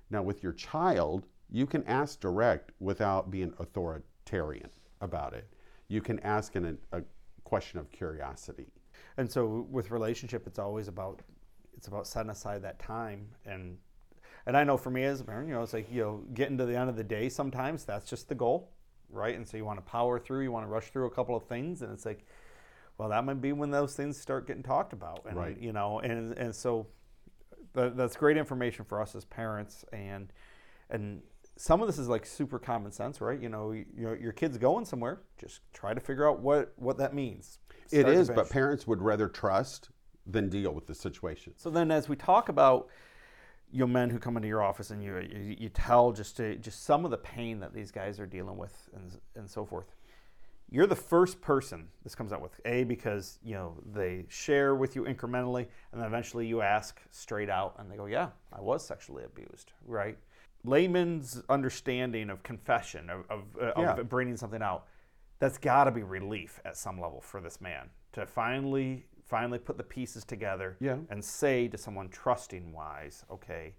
Now, 0.09 0.23
with 0.23 0.41
your 0.41 0.53
child, 0.53 1.27
you 1.49 1.65
can 1.65 1.83
ask 1.83 2.19
direct 2.19 2.71
without 2.79 3.29
being 3.29 3.53
authoritarian 3.59 4.69
about 5.01 5.33
it. 5.33 5.47
You 5.89 6.01
can 6.01 6.19
ask 6.21 6.55
in 6.55 6.77
a, 6.91 6.97
a 6.97 7.03
question 7.43 7.79
of 7.79 7.91
curiosity. 7.91 8.67
And 9.17 9.29
so 9.29 9.67
with 9.69 9.91
relationship, 9.91 10.47
it's 10.47 10.59
always 10.59 10.87
about 10.87 11.21
it's 11.75 11.87
about 11.87 12.07
setting 12.07 12.31
aside 12.31 12.63
that 12.63 12.79
time 12.79 13.27
and 13.45 13.77
and 14.47 14.55
I 14.55 14.63
know 14.63 14.77
for 14.77 14.89
me 14.89 15.03
as 15.03 15.19
a 15.19 15.25
parent, 15.25 15.49
you 15.49 15.53
know, 15.53 15.61
it's 15.61 15.73
like 15.73 15.91
you 15.91 16.01
know, 16.01 16.23
getting 16.33 16.57
to 16.57 16.65
the 16.65 16.75
end 16.75 16.89
of 16.89 16.95
the 16.95 17.03
day. 17.03 17.27
Sometimes 17.29 17.83
that's 17.83 18.09
just 18.09 18.29
the 18.29 18.35
goal, 18.35 18.71
right? 19.09 19.35
And 19.35 19.47
so 19.47 19.57
you 19.57 19.65
want 19.65 19.77
to 19.77 19.91
power 19.91 20.17
through, 20.17 20.41
you 20.41 20.51
want 20.51 20.65
to 20.65 20.69
rush 20.69 20.89
through 20.89 21.05
a 21.05 21.11
couple 21.11 21.35
of 21.35 21.43
things, 21.43 21.81
and 21.81 21.91
it's 21.91 22.05
like, 22.05 22.25
well, 22.97 23.09
that 23.09 23.23
might 23.25 23.41
be 23.41 23.51
when 23.51 23.69
those 23.69 23.93
things 23.93 24.19
start 24.19 24.47
getting 24.47 24.63
talked 24.63 24.93
about, 24.93 25.25
and 25.27 25.35
Right. 25.35 25.59
you 25.59 25.73
know, 25.73 25.99
and 25.99 26.31
and 26.37 26.55
so 26.55 26.87
that, 27.73 27.97
that's 27.97 28.15
great 28.15 28.37
information 28.37 28.85
for 28.85 29.01
us 29.01 29.15
as 29.15 29.25
parents, 29.25 29.83
and 29.91 30.31
and 30.89 31.21
some 31.57 31.81
of 31.81 31.87
this 31.87 31.97
is 31.97 32.07
like 32.07 32.25
super 32.25 32.57
common 32.57 32.91
sense, 32.91 33.19
right? 33.19 33.41
You 33.41 33.49
know, 33.49 33.71
you, 33.71 33.85
you 33.95 34.05
know, 34.05 34.13
your 34.13 34.31
kid's 34.31 34.57
going 34.57 34.85
somewhere, 34.85 35.19
just 35.37 35.59
try 35.73 35.93
to 35.93 35.99
figure 35.99 36.27
out 36.27 36.39
what 36.39 36.71
what 36.77 36.97
that 36.99 37.13
means. 37.13 37.59
It 37.91 38.01
Start 38.01 38.13
to 38.13 38.13
is, 38.13 38.29
but 38.29 38.49
parents 38.49 38.87
would 38.87 39.01
rather 39.01 39.27
trust 39.27 39.89
than 40.25 40.49
deal 40.49 40.73
with 40.73 40.87
the 40.87 40.95
situation. 40.95 41.53
So 41.57 41.69
then, 41.69 41.91
as 41.91 42.07
we 42.07 42.15
talk 42.15 42.47
about 42.47 42.87
you 43.71 43.79
know, 43.79 43.87
men 43.87 44.09
who 44.09 44.17
come 44.19 44.37
into 44.37 44.47
your 44.47 44.63
office 44.63 44.91
and 44.91 45.03
you, 45.03 45.17
you 45.17 45.55
you 45.59 45.69
tell 45.69 46.11
just 46.11 46.37
to, 46.37 46.55
just 46.57 46.83
some 46.85 47.05
of 47.05 47.11
the 47.11 47.17
pain 47.17 47.59
that 47.59 47.73
these 47.73 47.91
guys 47.91 48.19
are 48.19 48.25
dealing 48.25 48.57
with 48.57 48.89
and 48.95 49.19
and 49.35 49.49
so 49.49 49.65
forth. 49.65 49.93
You're 50.69 50.87
the 50.87 50.95
first 50.97 51.39
person 51.39 51.87
this 52.03 52.13
comes 52.15 52.33
out 52.33 52.41
with 52.41 52.59
a 52.65 52.83
because 52.83 53.39
you 53.43 53.55
know 53.55 53.77
they 53.93 54.25
share 54.29 54.75
with 54.75 54.95
you 54.95 55.03
incrementally, 55.03 55.67
and 55.91 56.01
then 56.01 56.07
eventually 56.07 56.45
you 56.45 56.61
ask 56.61 57.01
straight 57.11 57.49
out, 57.49 57.75
and 57.77 57.89
they 57.91 57.95
go, 57.95 58.05
"Yeah, 58.05 58.29
I 58.51 58.61
was 58.61 58.85
sexually 58.85 59.23
abused." 59.23 59.71
Right? 59.85 60.17
Layman's 60.63 61.41
understanding 61.49 62.29
of 62.29 62.43
confession 62.43 63.09
of 63.09 63.25
of, 63.29 63.43
uh, 63.61 63.71
Yeah. 63.77 63.95
of 63.97 64.09
bringing 64.09 64.35
something 64.37 64.61
out, 64.61 64.87
that's 65.39 65.57
got 65.57 65.85
to 65.85 65.91
be 65.91 66.03
relief 66.03 66.59
at 66.65 66.75
some 66.75 66.99
level 66.99 67.21
for 67.21 67.39
this 67.41 67.61
man 67.61 67.89
to 68.13 68.25
finally 68.25 69.05
finally 69.27 69.59
put 69.59 69.77
the 69.77 69.83
pieces 69.83 70.23
together 70.23 70.77
Yeah. 70.79 70.97
and 71.09 71.23
say 71.23 71.67
to 71.67 71.77
someone 71.77 72.09
trusting 72.09 72.71
wise, 72.71 73.25
okay, 73.29 73.73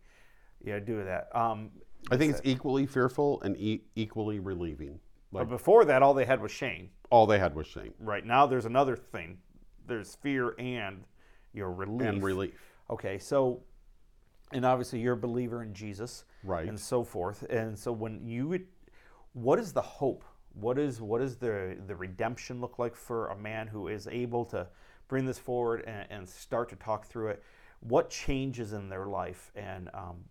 yeah, 0.62 0.78
do 0.78 1.02
that. 1.04 1.34
Um, 1.34 1.70
I 2.10 2.16
think 2.16 2.32
it's 2.32 2.42
equally 2.44 2.86
fearful 2.86 3.40
and 3.42 3.56
e- 3.56 3.84
equally 3.94 4.38
relieving. 4.40 5.00
but 5.32 5.48
before 5.48 5.84
that, 5.86 6.02
all 6.02 6.14
they 6.14 6.24
had 6.24 6.40
was 6.40 6.50
shame. 6.52 6.90
all 7.10 7.26
they 7.26 7.38
had 7.38 7.54
was 7.54 7.66
shame 7.66 7.94
Right 7.98 8.24
now, 8.24 8.46
there's 8.46 8.66
another 8.66 8.96
thing. 8.96 9.38
There's 9.86 10.14
fear 10.16 10.54
and 10.58 11.04
your 11.54 11.72
relief. 11.72 12.06
and 12.08 12.22
relief. 12.22 12.54
Okay, 12.90 13.18
so, 13.18 13.62
and 14.52 14.64
obviously 14.64 15.00
you're 15.00 15.14
a 15.14 15.16
believer 15.16 15.62
in 15.62 15.72
Jesus, 15.74 16.24
Right. 16.44 16.68
and 16.68 16.78
so 16.78 17.02
forth. 17.04 17.42
And 17.50 17.78
so 17.78 17.92
when 17.92 18.26
you, 18.26 18.66
what 19.32 19.58
is 19.58 19.72
the 19.72 19.80
hope? 19.82 20.24
What 20.54 20.78
is 20.78 21.00
what 21.00 21.20
is 21.22 21.36
the 21.36 21.76
the 21.86 21.94
redemption 21.94 22.60
look 22.60 22.78
like 22.78 22.96
for 22.96 23.28
a 23.28 23.36
man 23.36 23.68
who 23.68 23.86
is 23.88 24.08
able 24.08 24.44
to 24.46 24.66
bring 25.08 25.26
this 25.26 25.38
forward 25.38 25.82
and, 25.86 26.06
and 26.10 26.28
start 26.28 26.68
to 26.68 26.76
talk 26.76 27.06
through 27.06 27.28
it? 27.28 27.42
What 27.80 28.10
changes 28.10 28.72
in 28.72 28.88
their 28.88 29.06
life, 29.06 29.50
and 29.54 29.88
um, 29.94 30.24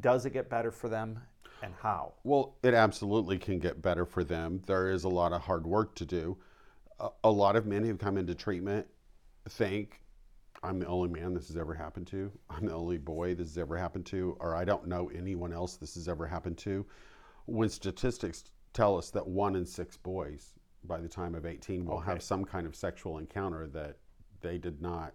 does 0.00 0.26
it 0.26 0.32
get 0.32 0.48
better 0.50 0.70
for 0.70 0.88
them, 0.88 1.20
and 1.62 1.74
how? 1.80 2.14
Well, 2.24 2.56
it 2.62 2.74
absolutely 2.74 3.38
can 3.38 3.58
get 3.58 3.80
better 3.80 4.04
for 4.04 4.24
them. 4.24 4.60
There 4.66 4.90
is 4.90 5.04
a 5.04 5.08
lot 5.08 5.32
of 5.32 5.42
hard 5.42 5.66
work 5.66 5.94
to 5.96 6.04
do. 6.04 6.36
A, 6.98 7.08
a 7.24 7.30
lot 7.30 7.56
of 7.56 7.66
men 7.66 7.84
who 7.84 7.96
come 7.96 8.16
into 8.18 8.34
treatment 8.34 8.86
think, 9.48 10.00
I'm 10.62 10.78
the 10.78 10.86
only 10.86 11.08
man 11.08 11.34
this 11.34 11.48
has 11.48 11.56
ever 11.56 11.74
happened 11.74 12.06
to. 12.08 12.30
I'm 12.48 12.66
the 12.66 12.74
only 12.74 12.98
boy 12.98 13.34
this 13.34 13.48
has 13.48 13.58
ever 13.58 13.76
happened 13.76 14.06
to, 14.06 14.36
or 14.40 14.54
I 14.54 14.64
don't 14.64 14.86
know 14.86 15.10
anyone 15.14 15.52
else 15.52 15.76
this 15.76 15.94
has 15.94 16.08
ever 16.08 16.26
happened 16.26 16.58
to. 16.58 16.86
When 17.46 17.68
statistics 17.68 18.44
tell 18.72 18.96
us 18.96 19.10
that 19.10 19.26
one 19.26 19.56
in 19.56 19.66
six 19.66 19.96
boys 19.96 20.54
by 20.84 21.00
the 21.00 21.08
time 21.08 21.34
of 21.34 21.46
18 21.46 21.84
will 21.86 21.96
Okay. 21.98 22.06
have 22.06 22.22
some 22.22 22.44
kind 22.44 22.66
of 22.66 22.74
sexual 22.74 23.18
encounter 23.18 23.66
that 23.68 23.98
they 24.40 24.58
did 24.58 24.80
not 24.82 25.14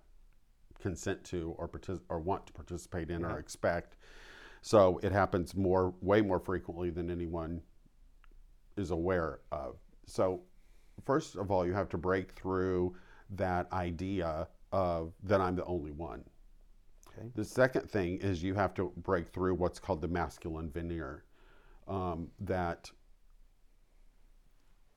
consent 0.79 1.23
to 1.25 1.53
or, 1.57 1.67
partic- 1.67 2.01
or 2.09 2.19
want 2.19 2.45
to 2.47 2.53
participate 2.53 3.09
in 3.09 3.25
or 3.25 3.39
expect. 3.39 3.97
So 4.61 4.99
it 5.03 5.11
happens 5.11 5.55
more, 5.55 5.93
way 6.01 6.21
more 6.21 6.39
frequently 6.39 6.89
than 6.89 7.09
anyone 7.09 7.61
is 8.75 8.91
aware 8.91 9.39
of. 9.51 9.77
So, 10.05 10.41
first 11.05 11.35
of 11.35 11.51
all, 11.51 11.65
you 11.65 11.73
have 11.73 11.89
to 11.89 11.97
break 11.97 12.31
through 12.33 12.95
that 13.31 13.71
idea 13.73 14.47
of 14.71 15.13
that 15.23 15.41
I'm 15.41 15.55
the 15.55 15.65
only 15.65 15.91
one. 15.91 16.23
Okay. 17.17 17.29
The 17.35 17.43
second 17.45 17.89
thing 17.89 18.17
is 18.17 18.43
you 18.43 18.53
have 18.53 18.73
to 18.75 18.91
break 18.97 19.29
through 19.29 19.55
what's 19.55 19.79
called 19.79 20.01
the 20.01 20.07
masculine 20.07 20.69
veneer. 20.69 21.23
Um, 21.87 22.29
that 22.41 22.91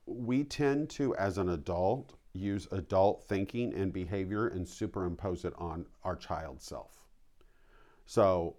we 0.05 0.43
tend 0.43 0.89
to, 0.91 1.15
as 1.15 1.37
an 1.37 1.49
adult, 1.49 2.13
use 2.33 2.67
adult 2.71 3.23
thinking 3.23 3.73
and 3.73 3.91
behavior 3.91 4.47
and 4.47 4.67
superimpose 4.67 5.45
it 5.45 5.53
on 5.57 5.85
our 6.03 6.15
child 6.15 6.61
self. 6.61 7.05
So, 8.05 8.57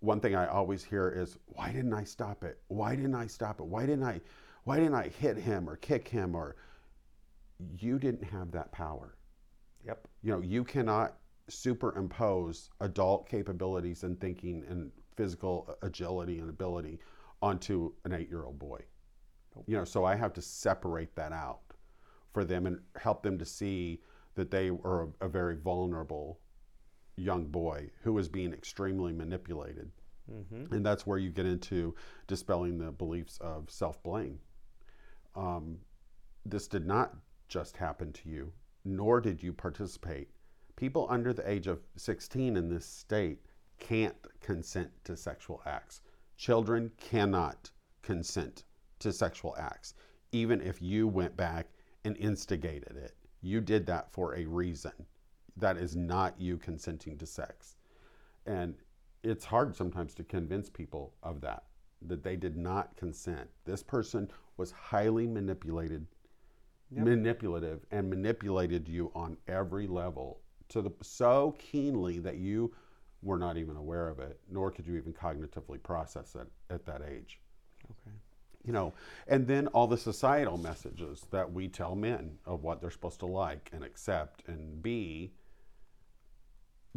one 0.00 0.20
thing 0.20 0.34
I 0.34 0.46
always 0.46 0.84
hear 0.84 1.08
is, 1.08 1.38
"Why 1.46 1.72
didn't 1.72 1.94
I 1.94 2.04
stop 2.04 2.44
it? 2.44 2.62
Why 2.68 2.94
didn't 2.94 3.14
I 3.14 3.26
stop 3.26 3.60
it? 3.60 3.64
Why 3.64 3.86
didn't 3.86 4.04
I? 4.04 4.20
Why 4.64 4.78
didn't 4.78 4.94
I 4.94 5.08
hit 5.08 5.36
him 5.36 5.68
or 5.68 5.76
kick 5.76 6.08
him 6.08 6.34
or?" 6.34 6.56
You 7.78 7.98
didn't 7.98 8.24
have 8.24 8.50
that 8.52 8.72
power. 8.72 9.16
Yep. 9.84 10.08
You 10.22 10.32
know, 10.32 10.40
you 10.40 10.64
cannot 10.64 11.18
superimpose 11.48 12.70
adult 12.80 13.28
capabilities 13.28 14.02
and 14.04 14.20
thinking 14.20 14.64
and 14.64 14.90
physical 15.16 15.76
agility 15.82 16.38
and 16.38 16.50
ability 16.50 16.98
onto 17.40 17.92
an 18.04 18.12
eight-year-old 18.12 18.58
boy. 18.58 18.80
You 19.66 19.76
know, 19.76 19.84
so 19.84 20.04
I 20.04 20.16
have 20.16 20.32
to 20.34 20.42
separate 20.42 21.14
that 21.16 21.32
out 21.32 21.60
for 22.32 22.44
them 22.44 22.66
and 22.66 22.80
help 23.00 23.22
them 23.22 23.38
to 23.38 23.44
see 23.44 24.00
that 24.34 24.50
they 24.50 24.68
are 24.68 25.08
a, 25.20 25.26
a 25.26 25.28
very 25.28 25.56
vulnerable 25.56 26.40
young 27.16 27.46
boy 27.46 27.90
who 28.02 28.18
is 28.18 28.28
being 28.28 28.52
extremely 28.52 29.12
manipulated. 29.12 29.90
And 30.72 30.84
that's 30.84 31.06
where 31.06 31.18
you 31.18 31.30
get 31.30 31.46
into 31.46 31.94
dispelling 32.26 32.78
the 32.78 32.90
beliefs 32.90 33.38
of 33.40 33.70
self 33.70 34.02
blame. 34.02 34.38
Um, 35.36 35.78
this 36.46 36.66
did 36.66 36.86
not 36.86 37.14
just 37.48 37.76
happen 37.76 38.12
to 38.12 38.28
you, 38.28 38.52
nor 38.84 39.20
did 39.20 39.42
you 39.42 39.52
participate. 39.52 40.30
People 40.76 41.06
under 41.10 41.32
the 41.32 41.48
age 41.48 41.66
of 41.66 41.80
16 41.96 42.56
in 42.56 42.68
this 42.68 42.86
state 42.86 43.38
can't 43.78 44.16
consent 44.40 44.90
to 45.04 45.16
sexual 45.16 45.62
acts. 45.66 46.00
Children 46.36 46.90
cannot 46.98 47.70
consent 48.02 48.64
to 49.04 49.12
sexual 49.12 49.54
acts, 49.58 49.94
even 50.32 50.60
if 50.60 50.82
you 50.82 51.06
went 51.06 51.36
back 51.36 51.68
and 52.04 52.16
instigated 52.16 52.96
it. 52.96 53.14
You 53.42 53.60
did 53.60 53.86
that 53.86 54.10
for 54.10 54.34
a 54.34 54.46
reason. 54.46 54.92
That 55.56 55.76
is 55.76 55.94
not 55.94 56.40
you 56.40 56.56
consenting 56.56 57.16
to 57.18 57.26
sex. 57.26 57.76
And 58.46 58.74
it's 59.22 59.44
hard 59.44 59.76
sometimes 59.76 60.14
to 60.14 60.24
convince 60.24 60.68
people 60.68 61.14
of 61.22 61.40
that, 61.42 61.64
that 62.02 62.22
they 62.22 62.36
did 62.36 62.56
not 62.56 62.96
consent. 62.96 63.48
This 63.64 63.82
person 63.82 64.30
was 64.56 64.72
highly 64.72 65.26
manipulated, 65.26 66.06
manipulative, 66.90 67.84
and 67.90 68.08
manipulated 68.10 68.88
you 68.88 69.12
on 69.14 69.36
every 69.48 69.86
level 69.86 70.40
to 70.70 70.82
the 70.82 70.90
so 71.02 71.54
keenly 71.58 72.18
that 72.20 72.36
you 72.36 72.74
were 73.22 73.38
not 73.38 73.56
even 73.56 73.76
aware 73.76 74.08
of 74.08 74.18
it, 74.18 74.40
nor 74.50 74.70
could 74.70 74.86
you 74.86 74.96
even 74.96 75.12
cognitively 75.12 75.82
process 75.82 76.34
it 76.34 76.48
at 76.70 76.84
that 76.86 77.02
age 77.02 77.40
Okay. 77.90 78.16
You 78.64 78.72
know 78.72 78.92
and 79.28 79.46
then 79.46 79.66
all 79.68 79.86
the 79.86 79.96
societal 79.96 80.58
messages 80.58 81.26
that 81.30 81.52
we 81.52 81.68
tell 81.68 81.94
men 81.94 82.38
of 82.46 82.62
what 82.62 82.80
they're 82.80 82.90
supposed 82.90 83.20
to 83.20 83.26
like 83.26 83.70
and 83.72 83.84
accept 83.84 84.42
and 84.48 84.82
be 84.82 85.32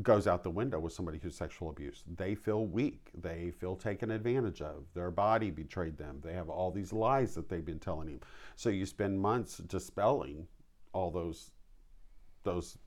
goes 0.03 0.27
out 0.27 0.43
the 0.43 0.49
window 0.49 0.79
with 0.79 0.93
somebody 0.93 1.19
who's 1.21 1.35
sexual 1.35 1.69
abuse. 1.69 2.03
They 2.15 2.35
feel 2.35 2.65
weak. 2.67 3.09
They 3.19 3.51
feel 3.51 3.75
taken 3.75 4.11
advantage 4.11 4.61
of. 4.61 4.85
Their 4.93 5.09
body 5.09 5.49
betrayed 5.49 5.97
them. 5.97 6.21
They 6.23 6.33
have 6.33 6.49
all 6.49 6.71
these 6.71 6.93
lies 6.93 7.33
that 7.35 7.49
they've 7.49 7.65
been 7.65 7.79
telling 7.79 8.07
him 8.07 8.19
so 8.55 8.69
you 8.69 8.85
spend 8.85 9.19
months 9.19 9.57
dispelling 9.57 10.47
all 10.93 11.11
those 11.11 11.51
those 12.43 12.77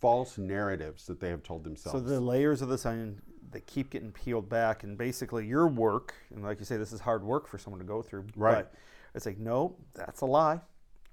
false 0.00 0.38
narratives 0.38 1.06
that 1.06 1.20
they 1.20 1.28
have 1.28 1.42
told 1.42 1.64
themselves 1.64 1.98
So 1.98 2.04
the 2.04 2.20
layers 2.20 2.62
of 2.62 2.68
this 2.68 2.86
onion 2.86 3.20
they 3.50 3.60
keep 3.60 3.90
getting 3.90 4.12
peeled 4.12 4.48
back, 4.48 4.82
and 4.82 4.98
basically 4.98 5.46
your 5.46 5.66
work, 5.68 6.14
and 6.34 6.42
like 6.44 6.58
you 6.58 6.66
say, 6.66 6.76
this 6.76 6.92
is 6.92 7.00
hard 7.00 7.24
work 7.24 7.48
for 7.48 7.56
someone 7.56 7.80
to 7.80 7.86
go 7.86 8.02
through. 8.02 8.26
Right. 8.36 8.56
But 8.56 8.74
it's 9.14 9.24
like, 9.24 9.38
no, 9.38 9.76
that's 9.94 10.20
a 10.20 10.26
lie. 10.26 10.60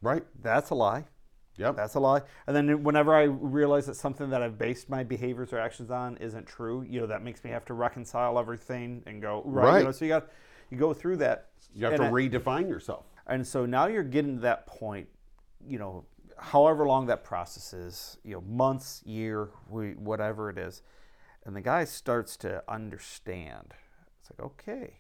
right 0.01 0.23
That's 0.41 0.69
a 0.71 0.75
lie. 0.75 1.05
yep 1.58 1.77
That's 1.77 1.95
a 1.95 1.99
lie. 1.99 2.21
And 2.47 2.55
then 2.55 2.84
whenever 2.84 3.15
I 3.15 3.23
realize 3.23 3.86
that 3.86 3.95
something 3.95 4.29
that 4.31 4.41
I've 4.41 4.58
based 4.58 4.89
my 4.89 5.03
behaviors 5.03 5.53
or 5.53 5.60
actions 5.60 5.91
on 5.91 6.17
isn't 6.17 6.45
true, 6.45 6.81
you 6.81 6.99
know, 6.99 7.08
that 7.08 7.23
makes 7.23 7.43
me 7.43 7.51
have 7.51 7.65
to 7.65 7.73
reconcile 7.73 8.38
everything 8.38 9.01
and 9.08 9.21
go 9.21 9.41
right. 9.45 9.65
Right. 9.65 9.77
You 9.79 9.86
know, 9.86 9.91
so 9.91 10.05
you 10.05 10.10
got 10.10 10.27
you 10.69 10.77
go 10.77 10.93
through 10.93 11.17
that. 11.17 11.47
you 11.73 11.86
have 11.86 11.95
to 11.95 12.03
I- 12.03 12.12
redefine 12.12 12.67
yourself 12.67 13.05
and 13.27 13.45
so 13.45 13.65
now 13.65 13.88
you're 13.88 14.03
getting 14.03 14.36
to 14.36 14.41
that 14.41 14.67
point, 14.67 15.08
you 15.67 15.79
know, 15.79 16.05
however 16.38 16.86
long 16.86 17.08
that 17.08 17.24
process 17.24 17.74
is, 17.74 18.17
you 18.24 18.34
know, 18.34 18.41
months, 18.41 19.02
year, 19.06 19.50
whatever 19.67 20.50
it 20.50 20.58
is. 20.58 20.82
And 21.45 21.56
the 21.56 21.62
guy 21.62 21.84
starts 21.86 22.38
to 22.38 22.63
understand. 22.67 23.74
It's 24.19 24.32
like, 24.32 24.45
okay, 24.45 25.00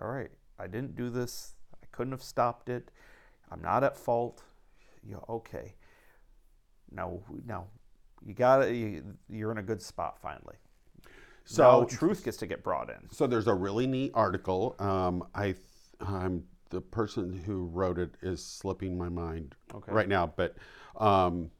all 0.00 0.08
right, 0.08 0.30
I 0.58 0.66
didn't 0.66 0.94
do 0.96 1.10
this. 1.10 1.54
I 1.74 1.86
couldn't 1.90 2.12
have 2.12 2.22
stopped 2.22 2.68
it. 2.68 2.90
I'm 3.50 3.60
not 3.60 3.84
at 3.84 3.96
fault. 3.96 4.42
You 5.04 5.14
know, 5.14 5.24
okay. 5.28 5.74
Now, 6.90 7.20
now, 7.46 7.66
you 8.24 8.34
got 8.34 8.70
you, 8.70 9.02
You're 9.28 9.50
in 9.50 9.58
a 9.58 9.62
good 9.62 9.82
spot 9.82 10.18
finally. 10.20 10.56
So- 11.44 11.80
now 11.80 11.86
truth 11.86 12.24
gets 12.24 12.36
to 12.38 12.46
get 12.46 12.62
brought 12.62 12.88
in. 12.88 13.10
So 13.10 13.26
there's 13.26 13.48
a 13.48 13.54
really 13.54 13.86
neat 13.86 14.12
article. 14.14 14.76
Um, 14.78 15.24
I, 15.34 15.46
th- 15.46 15.58
I'm 16.00 16.44
the 16.72 16.80
person 16.80 17.32
who 17.46 17.66
wrote 17.66 17.98
it 17.98 18.14
is 18.22 18.44
slipping 18.44 18.96
my 18.98 19.08
mind 19.08 19.54
Okay. 19.74 19.92
right 19.92 20.08
now, 20.08 20.32
but 20.36 20.56
um, 20.96 21.50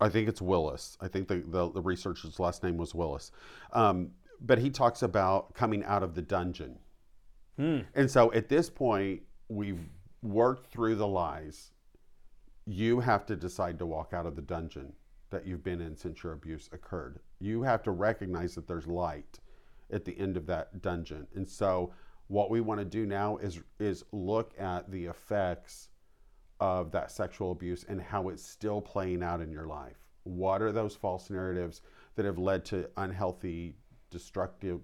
I 0.00 0.10
think 0.10 0.28
it's 0.28 0.42
Willis. 0.42 0.98
I 1.00 1.08
think 1.08 1.26
the, 1.26 1.36
the, 1.46 1.70
the 1.72 1.80
researcher's 1.80 2.38
last 2.38 2.62
name 2.62 2.76
was 2.76 2.94
Willis. 2.94 3.32
Um, 3.72 4.10
but 4.42 4.58
he 4.58 4.68
talks 4.68 5.02
about 5.02 5.54
coming 5.54 5.82
out 5.84 6.02
of 6.02 6.14
the 6.14 6.20
dungeon. 6.22 6.78
And 7.58 8.10
so 8.10 8.30
at 8.34 8.50
this 8.50 8.68
point, 8.68 9.22
we've 9.48 9.80
worked 10.22 10.70
through 10.70 10.96
the 10.96 11.06
lies. 11.06 11.70
You 12.66 13.00
have 13.00 13.24
to 13.26 13.36
decide 13.36 13.78
to 13.78 13.86
walk 13.86 14.12
out 14.12 14.26
of 14.26 14.36
the 14.36 14.42
dungeon 14.42 14.92
that 15.30 15.46
you've 15.46 15.64
been 15.64 15.80
in 15.80 15.96
since 15.96 16.22
your 16.22 16.34
abuse 16.34 16.68
occurred. 16.72 17.18
You 17.40 17.62
have 17.62 17.82
to 17.84 17.92
recognize 17.92 18.54
that 18.56 18.68
there's 18.68 18.86
light 18.86 19.40
at 19.90 20.04
the 20.04 20.18
end 20.18 20.36
of 20.36 20.44
that 20.48 20.82
dungeon. 20.82 21.26
And 21.34 21.48
so 21.48 21.94
what 22.28 22.50
we 22.50 22.60
want 22.60 22.80
to 22.80 22.84
do 22.84 23.06
now 23.06 23.36
is 23.36 23.60
is 23.78 24.04
look 24.12 24.52
at 24.58 24.90
the 24.90 25.06
effects 25.06 25.90
of 26.60 26.90
that 26.90 27.10
sexual 27.10 27.52
abuse 27.52 27.84
and 27.88 28.00
how 28.00 28.28
it's 28.28 28.44
still 28.44 28.80
playing 28.80 29.22
out 29.22 29.40
in 29.40 29.50
your 29.50 29.66
life. 29.66 29.98
What 30.24 30.62
are 30.62 30.72
those 30.72 30.96
false 30.96 31.30
narratives 31.30 31.82
that 32.14 32.24
have 32.24 32.38
led 32.38 32.64
to 32.66 32.88
unhealthy, 32.96 33.76
destructive, 34.10 34.80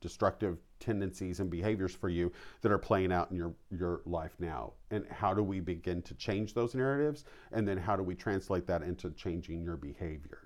destructive 0.00 0.58
tendencies 0.78 1.40
and 1.40 1.50
behaviors 1.50 1.92
for 1.92 2.08
you 2.08 2.30
that 2.62 2.70
are 2.70 2.78
playing 2.78 3.12
out 3.12 3.30
in 3.30 3.36
your 3.36 3.52
your 3.70 4.00
life 4.06 4.36
now? 4.38 4.72
And 4.90 5.06
how 5.10 5.34
do 5.34 5.42
we 5.42 5.60
begin 5.60 6.00
to 6.02 6.14
change 6.14 6.54
those 6.54 6.74
narratives? 6.74 7.24
And 7.52 7.66
then 7.66 7.76
how 7.76 7.96
do 7.96 8.02
we 8.02 8.14
translate 8.14 8.66
that 8.68 8.82
into 8.82 9.10
changing 9.10 9.62
your 9.62 9.76
behavior? 9.76 10.38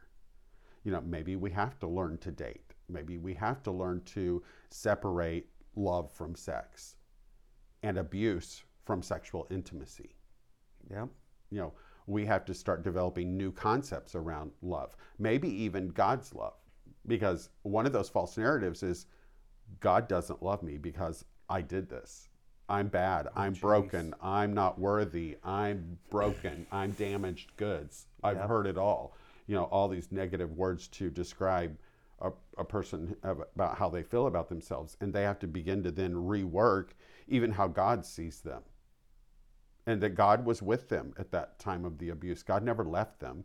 You 0.85 0.91
know, 0.91 1.03
maybe 1.03 1.37
we 1.37 1.51
have 1.53 1.79
to 1.81 1.87
learn 1.87 2.19
to 2.19 2.33
date. 2.33 2.75
Maybe 2.89 3.17
we 3.17 3.35
have 3.35 3.63
to 3.63 3.71
learn 3.71 4.03
to 4.07 4.43
separate 4.71 5.47
love 5.77 6.11
from 6.13 6.35
sex 6.35 6.97
and 7.83 7.99
abuse 7.99 8.63
from 8.85 9.03
sexual 9.03 9.47
intimacy 9.51 10.15
Yep. 10.91 11.09
you 11.51 11.59
know, 11.59 11.73
we 12.07 12.27
have 12.27 12.45
to 12.47 12.55
start 12.55 12.83
developing 12.83 13.37
new 13.37 13.53
concepts 13.53 14.15
around 14.15 14.51
love, 14.63 14.97
maybe 15.19 15.49
even 15.49 15.89
God's 15.91 16.35
love. 16.35 16.55
Because 17.07 17.51
one 17.63 17.87
of 17.87 17.93
those 17.93 18.09
false 18.09 18.37
narratives 18.37 18.83
is 18.83 19.07
God 19.81 20.09
doesn't 20.09 20.43
love 20.43 20.63
me 20.63 20.79
because 20.79 21.25
I 21.49 21.63
did 21.63 21.89
this. 21.89 22.29
I'm 22.69 22.89
bad. 22.89 23.29
Oh, 23.29 23.33
I'm 23.37 23.55
broken. 23.55 24.15
I'm 24.23 24.53
not 24.55 24.79
worthy. 24.79 25.37
I'm 25.45 25.99
broken. 26.11 26.67
I'm 26.73 26.93
damaged 26.93 27.57
goods. 27.57 28.07
I've 28.23 28.37
Yep. 28.39 28.49
heard 28.49 28.67
it 28.67 28.79
all. 28.79 29.15
You 29.47 29.57
know, 29.57 29.65
all 29.65 29.89
these 29.89 30.11
negative 30.13 30.57
words 30.57 30.89
to 30.89 31.11
describe 31.11 31.77
a, 32.23 32.33
a 32.59 32.65
person 32.65 33.17
about 33.23 33.77
how 33.77 33.91
they 33.91 34.03
feel 34.03 34.27
about 34.27 34.49
themselves. 34.49 34.97
And 35.01 35.13
they 35.13 35.23
have 35.23 35.39
to 35.41 35.47
begin 35.47 35.83
to 35.83 35.91
then 35.91 36.15
rework 36.15 36.91
even 37.29 37.53
how 37.53 37.69
God 37.69 38.05
sees 38.05 38.41
them 38.41 38.63
and 39.87 40.01
that 40.01 40.11
God 40.11 40.45
was 40.45 40.63
with 40.63 40.89
them 40.89 41.13
at 41.19 41.31
that 41.33 41.59
time 41.59 41.85
of 41.85 41.99
the 41.99 42.11
abuse. 42.11 42.43
God 42.43 42.63
never 42.63 42.85
left 42.85 43.21
them 43.21 43.45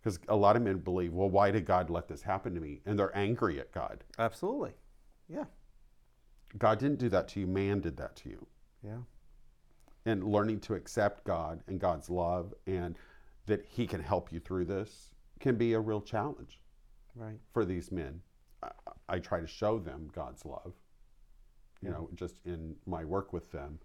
because 0.00 0.18
a 0.28 0.36
lot 0.36 0.56
of 0.56 0.62
men 0.62 0.78
believe, 0.78 1.12
well, 1.12 1.30
why 1.30 1.50
did 1.50 1.64
God 1.64 1.90
let 1.90 2.08
this 2.08 2.22
happen 2.22 2.54
to 2.54 2.60
me? 2.60 2.80
And 2.86 2.98
they're 2.98 3.16
angry 3.16 3.60
at 3.60 3.72
God. 3.72 4.04
Absolutely. 4.18 4.72
Yeah. 5.28 5.44
God 6.58 6.78
didn't 6.78 6.98
do 6.98 7.08
that 7.08 7.28
to 7.28 7.40
you, 7.40 7.46
man 7.46 7.80
did 7.80 7.96
that 7.96 8.16
to 8.16 8.28
you. 8.28 8.46
Yeah. 8.84 8.98
And 10.04 10.24
learning 10.24 10.60
to 10.60 10.74
accept 10.74 11.24
God 11.24 11.62
and 11.68 11.80
God's 11.80 12.10
love 12.10 12.52
and 12.66 12.96
that 13.46 13.64
He 13.68 13.86
can 13.86 14.02
help 14.02 14.32
you 14.32 14.40
through 14.40 14.66
this 14.66 15.10
can 15.40 15.56
be 15.56 15.72
a 15.72 15.80
real 15.80 16.00
challenge 16.00 16.60
Right. 17.14 17.38
for 17.52 17.64
these 17.64 17.92
men. 17.92 18.22
I, 18.62 18.70
I 19.08 19.18
try 19.18 19.40
to 19.40 19.46
show 19.46 19.78
them 19.78 20.08
God's 20.14 20.44
love, 20.44 20.74
you 21.82 21.90
know, 21.90 22.08
just 22.14 22.40
in 22.44 22.76
my 22.86 23.04
work 23.04 23.32
with 23.32 23.50
them. 23.52 23.78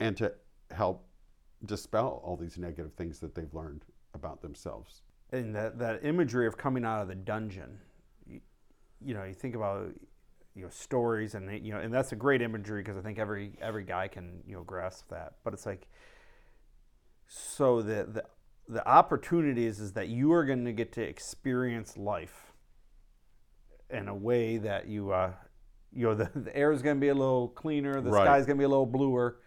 and 0.00 0.16
to 0.18 0.32
help 0.70 1.06
dispel 1.64 2.20
all 2.24 2.36
these 2.36 2.58
negative 2.58 2.92
things 2.94 3.18
that 3.20 3.34
they've 3.34 3.54
learned 3.54 3.84
about 4.14 4.42
themselves. 4.42 5.02
And 5.32 5.54
that, 5.54 5.78
that 5.78 6.04
imagery 6.04 6.46
of 6.46 6.56
coming 6.56 6.84
out 6.84 7.02
of 7.02 7.08
the 7.08 7.14
dungeon, 7.14 7.78
you, 8.26 8.40
you 9.00 9.14
know, 9.14 9.24
you 9.24 9.34
think 9.34 9.54
about 9.54 9.92
you 10.54 10.62
know 10.62 10.70
stories 10.70 11.34
and 11.34 11.50
you 11.66 11.72
know 11.72 11.80
and 11.80 11.92
that's 11.92 12.12
a 12.12 12.16
great 12.16 12.40
imagery 12.40 12.82
because 12.82 12.96
I 12.96 13.02
think 13.02 13.18
every 13.18 13.52
every 13.60 13.84
guy 13.84 14.08
can 14.08 14.42
you 14.46 14.54
know 14.56 14.62
grasp 14.62 15.08
that. 15.10 15.34
But 15.44 15.52
it's 15.52 15.66
like 15.66 15.86
so 17.26 17.82
the 17.82 18.04
the 18.04 18.24
the 18.68 18.86
opportunity 18.88 19.66
is, 19.66 19.80
is 19.80 19.92
that 19.92 20.08
you 20.08 20.32
are 20.32 20.44
going 20.44 20.64
to 20.64 20.72
get 20.72 20.92
to 20.92 21.02
experience 21.02 21.96
life 21.96 22.52
in 23.90 24.08
a 24.08 24.14
way 24.14 24.58
that 24.58 24.88
you 24.88 25.12
uh, 25.12 25.32
you 25.92 26.04
know 26.04 26.14
the, 26.20 26.30
the 26.34 26.56
air 26.56 26.72
is 26.72 26.82
going 26.82 26.96
to 26.96 27.00
be 27.00 27.08
a 27.08 27.14
little 27.14 27.48
cleaner, 27.48 28.00
the 28.00 28.10
Right. 28.10 28.24
sky's 28.24 28.46
going 28.46 28.56
to 28.56 28.60
be 28.60 28.64
a 28.64 28.68
little 28.68 28.86
bluer, 28.86 29.38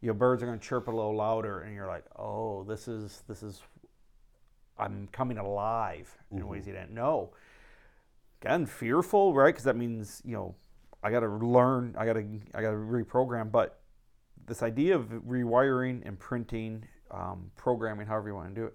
your 0.00 0.14
birds 0.14 0.42
are 0.42 0.46
going 0.46 0.58
to 0.58 0.64
chirp 0.64 0.88
a 0.88 0.90
little 0.90 1.16
louder, 1.16 1.60
and 1.60 1.74
you're 1.74 1.86
like, 1.86 2.04
oh, 2.16 2.64
this 2.64 2.88
is 2.88 3.22
this 3.28 3.42
is 3.42 3.62
I'm 4.76 5.08
coming 5.12 5.38
alive 5.38 6.16
in 6.32 6.46
ways 6.48 6.66
you 6.66 6.72
didn't 6.72 6.92
know. 6.94 7.32
Again, 8.42 8.66
fearful, 8.66 9.32
right? 9.34 9.54
Because 9.54 9.64
that 9.64 9.76
means 9.76 10.20
you 10.24 10.32
know 10.32 10.54
I 11.02 11.10
got 11.10 11.20
to 11.20 11.28
learn, 11.28 11.94
I 11.96 12.06
got 12.06 12.14
to 12.14 12.24
I 12.54 12.62
got 12.62 12.70
to 12.72 12.76
reprogram. 12.76 13.52
But 13.52 13.78
this 14.46 14.62
idea 14.62 14.96
of 14.96 15.06
rewiring, 15.26 16.04
imprinting, 16.06 16.86
um, 17.14 17.50
programming, 17.56 18.06
however 18.06 18.28
you 18.28 18.34
want 18.34 18.54
to 18.54 18.60
do 18.60 18.66
it. 18.66 18.74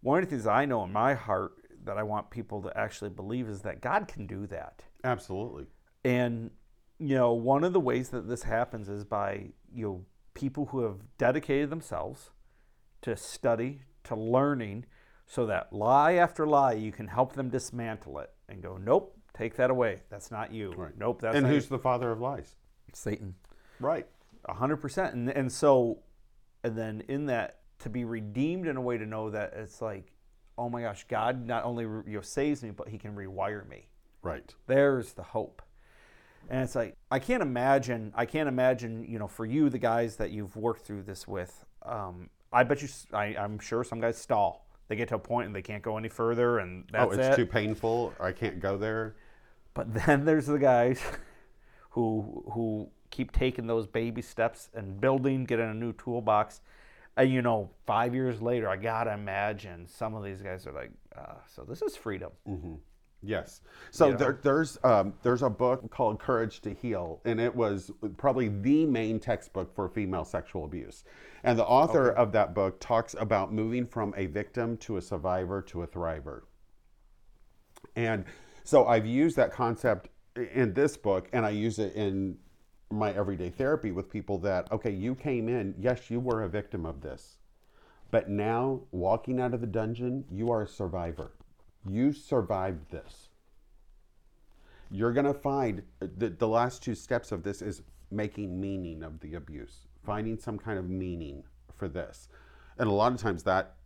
One 0.00 0.22
of 0.22 0.28
the 0.28 0.30
things 0.30 0.46
I 0.46 0.64
know 0.64 0.82
in 0.84 0.92
my 0.92 1.14
heart 1.14 1.52
that 1.84 1.96
I 1.98 2.02
want 2.02 2.30
people 2.30 2.62
to 2.62 2.76
actually 2.76 3.10
believe 3.10 3.48
is 3.48 3.62
that 3.62 3.80
God 3.80 4.08
can 4.08 4.26
do 4.26 4.46
that. 4.48 4.82
Absolutely. 5.04 5.66
And 6.04 6.50
you 6.98 7.16
know, 7.16 7.32
one 7.32 7.64
of 7.64 7.72
the 7.72 7.80
ways 7.80 8.10
that 8.10 8.28
this 8.28 8.44
happens 8.44 8.88
is 8.88 9.04
by 9.04 9.50
you 9.72 9.84
know 9.84 10.04
people 10.34 10.66
who 10.66 10.82
have 10.82 10.96
dedicated 11.18 11.70
themselves 11.70 12.30
to 13.02 13.16
study, 13.16 13.82
to 14.04 14.14
learning, 14.14 14.86
so 15.26 15.46
that 15.46 15.72
lie 15.72 16.14
after 16.14 16.46
lie 16.46 16.72
you 16.72 16.92
can 16.92 17.08
help 17.08 17.34
them 17.34 17.48
dismantle 17.48 18.18
it 18.18 18.30
and 18.48 18.62
go, 18.62 18.76
nope, 18.76 19.16
take 19.34 19.56
that 19.56 19.70
away. 19.70 20.02
That's 20.10 20.30
not 20.30 20.52
you. 20.52 20.72
Right. 20.76 20.96
Nope, 20.96 21.20
that's 21.22 21.36
and 21.36 21.46
who's 21.46 21.64
you." 21.64 21.70
the 21.70 21.78
father 21.78 22.10
of 22.10 22.20
lies? 22.20 22.56
Satan. 22.92 23.34
Right. 23.80 24.06
A 24.46 24.54
hundred 24.54 24.76
percent. 24.76 25.14
And 25.14 25.30
and 25.30 25.50
so, 25.50 25.98
and 26.64 26.76
then 26.76 27.02
in 27.08 27.26
that 27.26 27.58
to 27.80 27.90
be 27.90 28.04
redeemed 28.04 28.66
in 28.66 28.76
a 28.76 28.80
way 28.80 28.96
to 28.96 29.06
know 29.06 29.30
that 29.30 29.52
it's 29.56 29.82
like, 29.82 30.12
oh 30.56 30.68
my 30.68 30.82
gosh, 30.82 31.04
God 31.08 31.46
not 31.46 31.64
only 31.64 31.84
you 31.84 32.16
know 32.16 32.20
saves 32.20 32.62
me, 32.62 32.70
but 32.70 32.88
He 32.88 32.98
can 32.98 33.14
rewire 33.14 33.68
me. 33.68 33.88
Right. 34.22 34.54
There's 34.66 35.12
the 35.12 35.22
hope. 35.22 35.62
And 36.48 36.62
it's 36.62 36.74
like 36.74 36.96
I 37.10 37.18
can't 37.18 37.42
imagine. 37.42 38.12
I 38.14 38.26
can't 38.26 38.48
imagine. 38.48 39.04
You 39.04 39.18
know, 39.18 39.28
for 39.28 39.46
you, 39.46 39.68
the 39.70 39.78
guys 39.78 40.16
that 40.16 40.30
you've 40.30 40.56
worked 40.56 40.84
through 40.86 41.02
this 41.02 41.26
with, 41.26 41.64
um, 41.84 42.30
I 42.52 42.64
bet 42.64 42.82
you. 42.82 42.88
I'm 43.12 43.58
sure 43.58 43.84
some 43.84 44.00
guys 44.00 44.18
stall. 44.18 44.66
They 44.88 44.96
get 44.96 45.08
to 45.08 45.14
a 45.14 45.18
point 45.18 45.46
and 45.46 45.54
they 45.54 45.62
can't 45.62 45.82
go 45.82 45.96
any 45.96 46.08
further, 46.08 46.58
and 46.58 46.84
that's 46.92 47.14
oh, 47.14 47.18
it's 47.18 47.28
it. 47.28 47.36
too 47.36 47.46
painful. 47.46 48.12
I 48.20 48.32
can't 48.32 48.60
go 48.60 48.76
there. 48.76 49.14
But 49.74 49.94
then 50.06 50.24
there's 50.24 50.46
the 50.46 50.58
guys 50.58 51.00
who 51.90 52.44
who 52.52 52.88
keep 53.12 53.30
taking 53.30 53.68
those 53.68 53.86
baby 53.86 54.22
steps 54.22 54.70
and 54.74 55.00
building, 55.00 55.44
getting 55.44 55.70
a 55.70 55.74
new 55.74 55.92
toolbox. 55.92 56.62
And 57.16 57.30
you 57.30 57.42
know, 57.42 57.70
five 57.86 58.14
years 58.14 58.42
later, 58.42 58.68
I 58.68 58.76
gotta 58.76 59.12
imagine 59.12 59.86
some 59.86 60.14
of 60.14 60.24
these 60.24 60.42
guys 60.42 60.66
are 60.66 60.72
like, 60.72 60.90
uh, 61.16 61.34
"So 61.46 61.62
this 61.62 61.82
is 61.82 61.94
freedom." 61.94 62.32
Yes. 63.22 63.60
So 63.92 64.12
there, 64.12 64.40
there's 64.42 64.78
um, 64.82 65.14
there's 65.22 65.42
a 65.42 65.50
book 65.50 65.88
called 65.90 66.18
Courage 66.18 66.60
to 66.62 66.74
Heal, 66.74 67.20
and 67.24 67.40
it 67.40 67.54
was 67.54 67.90
probably 68.16 68.48
the 68.48 68.84
main 68.86 69.20
textbook 69.20 69.72
for 69.74 69.88
female 69.88 70.24
sexual 70.24 70.64
abuse. 70.64 71.04
And 71.44 71.56
the 71.58 71.64
author 71.64 72.10
of 72.10 72.32
that 72.32 72.54
book 72.54 72.80
talks 72.80 73.14
about 73.18 73.52
moving 73.52 73.86
from 73.86 74.12
a 74.16 74.26
victim 74.26 74.76
to 74.78 74.96
a 74.96 75.02
survivor 75.02 75.62
to 75.62 75.82
a 75.82 75.86
thriver. 75.86 76.42
And 77.94 78.24
so 78.64 78.86
I've 78.86 79.06
used 79.06 79.36
that 79.36 79.52
concept 79.52 80.08
in 80.36 80.72
this 80.72 80.96
book, 80.96 81.28
and 81.32 81.46
I 81.46 81.50
use 81.50 81.78
it 81.78 81.94
in 81.94 82.38
my 82.92 83.12
everyday 83.12 83.50
therapy 83.50 83.90
with 83.92 84.10
people 84.10 84.38
that, 84.38 84.70
okay, 84.70 84.90
you 84.90 85.14
came 85.14 85.48
in, 85.48 85.74
yes, 85.78 86.10
you 86.10 86.20
were 86.20 86.42
a 86.42 86.48
victim 86.48 86.84
of 86.86 87.00
this. 87.00 87.38
But 88.10 88.28
now, 88.28 88.80
walking 88.90 89.40
out 89.40 89.54
of 89.54 89.60
the 89.60 89.66
dungeon, 89.66 90.24
you 90.30 90.50
are 90.50 90.62
a 90.62 90.68
survivor. 90.68 91.32
You 91.88 92.12
survived 92.12 92.90
this. 92.90 93.28
You're 94.90 95.12
going 95.12 95.26
to 95.26 95.34
find 95.34 95.82
the, 96.00 96.28
the 96.28 96.46
last 96.48 96.82
two 96.82 96.94
steps 96.94 97.32
of 97.32 97.42
this 97.42 97.62
is 97.62 97.82
making 98.10 98.60
meaning 98.60 99.02
of 99.02 99.18
the 99.20 99.34
abuse, 99.34 99.86
finding 100.04 100.38
some 100.38 100.58
kind 100.58 100.78
of 100.78 100.88
meaning 100.90 101.42
for 101.74 101.88
this. 101.88 102.28
And 102.78 102.88
a 102.88 102.92
lot 102.92 103.12
of 103.12 103.18
times 103.18 103.42
that 103.44 103.76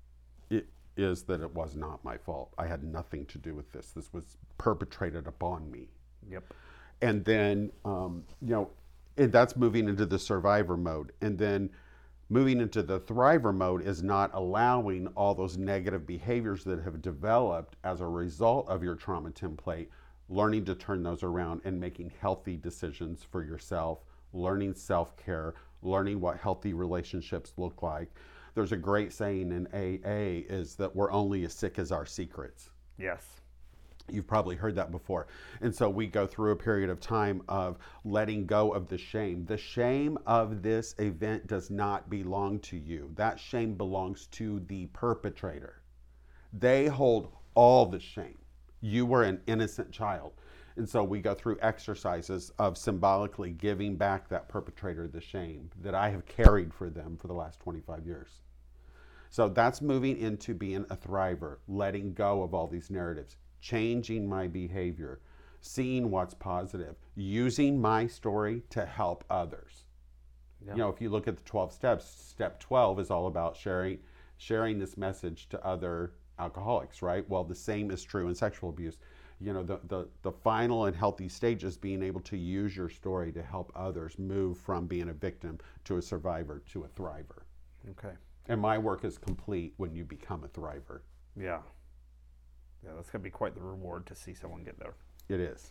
i- 0.51 0.65
is 0.97 1.23
that 1.25 1.41
it 1.43 1.55
was 1.55 1.77
not 1.77 2.03
my 2.05 2.17
fault. 2.17 2.53
I 2.59 2.67
had 2.67 2.83
nothing 2.83 3.25
to 3.27 3.39
do 3.39 3.55
with 3.55 3.71
this. 3.71 3.93
This 3.93 4.13
was 4.13 4.37
perpetrated 4.59 5.27
upon 5.29 5.71
me 5.71 5.89
Yep. 6.29 6.53
and 7.03 7.25
then 7.25 7.71
um, 7.85 8.25
you 8.43 8.49
know 8.51 8.71
and 9.17 9.33
that's 9.33 9.57
moving 9.57 9.89
into 9.89 10.07
the 10.07 10.19
survivor 10.19 10.77
mode. 10.77 11.13
And 11.21 11.39
then 11.39 11.71
moving 12.29 12.61
into 12.61 12.83
the 12.83 13.01
thriver 13.01 13.55
mode 13.55 13.87
is 13.87 14.03
not 14.03 14.31
allowing 14.35 15.07
all 15.09 15.35
those 15.35 15.57
negative 15.57 16.07
behaviors 16.07 16.65
that 16.65 16.83
have 16.83 17.01
developed 17.03 17.77
as 17.85 18.01
a 18.01 18.07
result 18.07 18.69
of 18.69 18.83
your 18.83 18.95
trauma 18.95 19.31
template 19.31 19.89
learning 20.29 20.65
to 20.65 20.75
turn 20.75 21.05
those 21.05 21.23
around 21.23 21.61
and 21.65 21.79
making 21.79 22.11
healthy 22.21 22.57
decisions 22.57 23.23
for 23.23 23.45
yourself 23.45 24.01
learning 24.33 24.75
self-care 24.75 25.55
learning 25.83 26.21
what 26.21 26.39
healthy 26.39 26.75
relationships 26.75 27.53
look 27.57 27.83
like. 27.83 28.11
There's 28.55 28.73
a 28.73 28.77
great 28.77 29.13
saying 29.13 29.53
in 29.53 29.67
aa 29.73 30.53
is 30.53 30.75
that 30.77 30.95
we're 30.95 31.13
only 31.13 31.45
as 31.45 31.53
sick 31.53 31.79
as 31.79 31.93
our 31.93 32.07
secrets. 32.07 32.71
Yes. 32.99 33.25
You've 34.11 34.27
probably 34.27 34.57
heard 34.57 34.77
that 34.77 34.91
before. 34.91 35.27
And 35.61 35.75
so 35.75 35.91
we 35.91 36.07
go 36.07 36.27
through 36.27 36.53
a 36.53 36.57
period 36.57 36.91
of 36.91 37.01
time 37.01 37.43
of 37.49 37.79
letting 38.05 38.47
go 38.47 38.73
of 38.73 38.89
the 38.89 38.99
shame. 38.99 39.45
The 39.45 39.57
shame 39.57 40.19
of 40.27 40.63
this 40.63 40.95
event 40.99 41.47
does 41.47 41.71
not 41.71 42.09
belong 42.09 42.61
to 42.61 42.77
you, 42.77 43.11
that 43.17 43.41
shame 43.41 43.75
belongs 43.75 44.27
to 44.33 44.61
the 44.61 44.87
perpetrator. 44.87 45.83
They 46.53 46.87
hold 46.87 47.33
all 47.55 47.87
the 47.87 48.01
shame. 48.01 48.39
You 48.81 49.07
were 49.07 49.25
an 49.25 49.41
innocent 49.47 49.91
child. 49.91 50.33
And 50.77 50.89
so 50.89 51.03
we 51.03 51.21
go 51.21 51.35
through 51.35 51.59
exercises 51.63 52.53
of 52.59 52.77
symbolically 52.77 53.51
giving 53.51 53.97
back 53.97 54.29
that 54.29 54.49
perpetrator 54.49 55.09
the 55.09 55.21
shame 55.21 55.71
that 55.81 55.95
I 55.95 56.11
have 56.11 56.27
carried 56.27 56.73
for 56.73 56.91
them 56.91 57.17
for 57.17 57.29
the 57.29 57.35
last 57.35 57.61
25 57.61 58.07
years. 58.07 58.43
So 59.31 59.49
that's 59.49 59.81
moving 59.81 60.19
into 60.19 60.55
being 60.55 60.85
a 60.91 60.97
thriver, 60.97 61.57
letting 61.67 62.13
go 62.13 62.43
of 62.43 62.55
all 62.55 62.67
these 62.67 62.91
narratives, 62.91 63.37
changing 63.61 64.29
my 64.29 64.47
behavior, 64.47 65.21
seeing 65.61 66.11
what's 66.11 66.35
positive, 66.35 66.97
using 67.15 67.81
my 67.81 68.07
story 68.07 68.63
to 68.71 68.87
help 68.87 69.25
others. 69.31 69.85
You 70.69 70.75
know, 70.75 70.89
if 70.89 71.01
you 71.01 71.11
look 71.11 71.29
at 71.29 71.37
the 71.37 71.45
12 71.45 71.73
steps, 71.73 72.05
step 72.05 72.59
12 72.59 72.99
is 72.99 73.11
all 73.11 73.27
about 73.29 73.57
sharing 73.57 73.99
sharing 74.39 74.79
this 74.79 74.97
message 74.97 75.49
to 75.49 75.65
other 75.65 76.13
alcoholics, 76.39 77.03
right? 77.03 77.29
Well, 77.29 77.45
the 77.45 77.55
same 77.55 77.91
is 77.91 78.03
true 78.03 78.29
in 78.29 78.35
sexual 78.35 78.71
abuse. 78.71 78.99
You 79.41 79.53
know, 79.53 79.63
the, 79.63 79.81
the, 79.89 80.09
the 80.23 80.33
final 80.33 80.87
and 80.87 80.97
healthy 80.97 81.29
stage 81.29 81.65
is 81.65 81.77
being 81.77 82.03
able 82.03 82.21
to 82.23 82.37
use 82.37 82.77
your 82.77 82.89
story 82.89 83.33
to 83.33 83.43
help 83.43 83.73
others 83.75 84.19
move 84.19 84.59
from 84.59 84.87
being 84.87 85.09
a 85.09 85.13
victim 85.13 85.59
to 85.85 85.97
a 85.97 86.03
survivor 86.03 86.63
to 86.73 86.85
a 86.85 86.89
thriver. 86.89 87.43
Okay. 87.91 88.15
And 88.49 88.61
my 88.61 88.79
work 88.79 89.05
is 89.05 89.19
complete 89.19 89.75
when 89.77 89.95
you 89.95 90.05
become 90.05 90.45
a 90.45 90.49
thriver. 90.49 91.01
Yeah. 91.39 91.61
Yeah, 92.87 92.93
that's 92.95 93.11
gonna 93.11 93.25
be 93.25 93.31
quite 93.31 93.55
the 93.55 93.63
reward 93.63 94.07
to 94.07 94.15
see 94.15 94.35
someone 94.35 94.63
get 94.63 94.79
there. 94.79 94.95
It 95.29 95.41
is. 95.41 95.71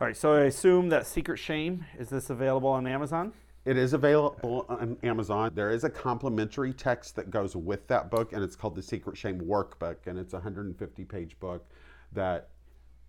All 0.00 0.06
right. 0.06 0.16
So 0.16 0.34
I 0.34 0.40
assume 0.42 0.88
that 0.88 1.06
Secret 1.06 1.38
Shame 1.38 1.84
is 1.98 2.08
this 2.08 2.30
available 2.30 2.70
on 2.70 2.86
Amazon? 2.86 3.32
It 3.66 3.76
is 3.76 3.92
available 3.92 4.64
on 4.68 4.96
Amazon. 5.02 5.52
There 5.54 5.70
is 5.70 5.84
a 5.84 5.90
complimentary 5.90 6.72
text 6.72 7.14
that 7.16 7.30
goes 7.30 7.54
with 7.54 7.86
that 7.88 8.10
book, 8.10 8.32
and 8.32 8.42
it's 8.42 8.56
called 8.56 8.74
the 8.74 8.82
Secret 8.82 9.18
Shame 9.18 9.38
Workbook, 9.40 10.06
and 10.06 10.18
it's 10.18 10.32
a 10.32 10.38
150 10.38 11.04
page 11.04 11.38
book 11.38 11.68
that 12.12 12.48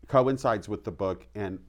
coincides 0.08 0.68
with 0.68 0.84
the 0.84 0.92
book 0.92 1.26
and 1.36 1.60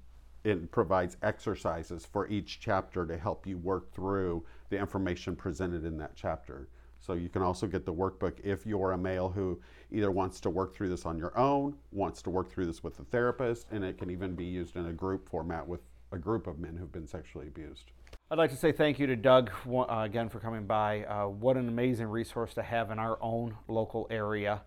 it 0.45 0.71
provides 0.73 1.17
exercises 1.23 2.05
for 2.05 2.27
each 2.29 2.59
chapter 2.59 3.07
to 3.07 3.17
help 3.17 3.47
you 3.47 3.57
work 3.59 3.93
through 3.93 4.45
the 4.71 4.77
information 4.77 5.37
presented 5.37 5.85
in 5.85 5.97
that 5.99 6.13
chapter. 6.17 6.69
So 7.05 7.15
you 7.15 7.29
can 7.29 7.43
also 7.43 7.67
get 7.67 7.85
the 7.85 7.93
workbook 7.93 8.35
if 8.45 8.65
you're 8.65 8.93
a 8.93 8.99
male 8.99 9.29
who 9.29 9.61
either 9.91 10.13
wants 10.13 10.41
to 10.41 10.51
work 10.51 10.73
through 10.73 10.89
this 10.89 11.05
on 11.05 11.19
your 11.19 11.37
own, 11.37 11.75
wants 11.91 12.23
to 12.23 12.31
work 12.31 12.49
through 12.49 12.67
this 12.67 12.85
with 12.85 12.99
a 13.01 13.05
therapist, 13.05 13.67
and 13.73 13.83
it 13.83 13.99
can 13.99 14.09
even 14.09 14.37
be 14.37 14.45
used 14.45 14.77
in 14.77 14.87
a 14.87 14.93
group 14.93 15.29
format 15.29 15.67
with 15.67 15.81
a 16.13 16.19
group 16.19 16.47
of 16.47 16.61
men 16.61 16.77
who've 16.77 16.93
been 16.93 17.07
sexually 17.07 17.49
abused. 17.49 17.91
I'd 18.31 18.39
like 18.39 18.51
to 18.51 18.57
say 18.57 18.71
thank 18.71 19.01
you 19.01 19.09
to 19.09 19.17
Doug 19.17 19.51
uh, 19.69 19.85
again 19.89 20.29
for 20.29 20.39
coming 20.39 20.65
by. 20.65 21.05
Uh, 21.05 21.27
what 21.27 21.57
an 21.57 21.69
amazing 21.69 22.07
resource 22.07 22.55
to 22.55 22.63
have 22.63 22.93
in 22.93 23.01
our 23.01 23.19
own 23.21 23.57
local 23.67 24.07
area, 24.09 24.63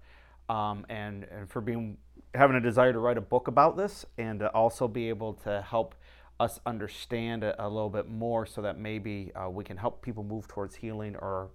um, 0.50 0.86
and, 0.90 1.24
and 1.32 1.50
for 1.50 1.62
being 1.62 1.98
having 2.34 2.58
a 2.58 2.62
desire 2.62 2.92
to 2.92 3.00
write 3.00 3.18
a 3.18 3.22
book 3.22 3.48
about 3.48 3.78
this 3.78 4.06
and 4.18 4.40
to 4.40 4.50
also 4.50 4.90
be 4.90 5.08
able 5.08 5.34
to 5.34 5.62
help 5.62 5.96
us 6.38 6.60
understand 6.66 7.46
a, 7.46 7.66
a 7.66 7.68
little 7.70 7.90
bit 7.90 8.10
more 8.10 8.46
so 8.46 8.62
that 8.62 8.78
maybe 8.78 9.32
uh, 9.36 9.50
we 9.50 9.64
can 9.64 9.78
help 9.78 10.02
people 10.02 10.22
move 10.22 10.46
towards 10.50 10.76
healing 10.76 11.16
or 11.16 11.50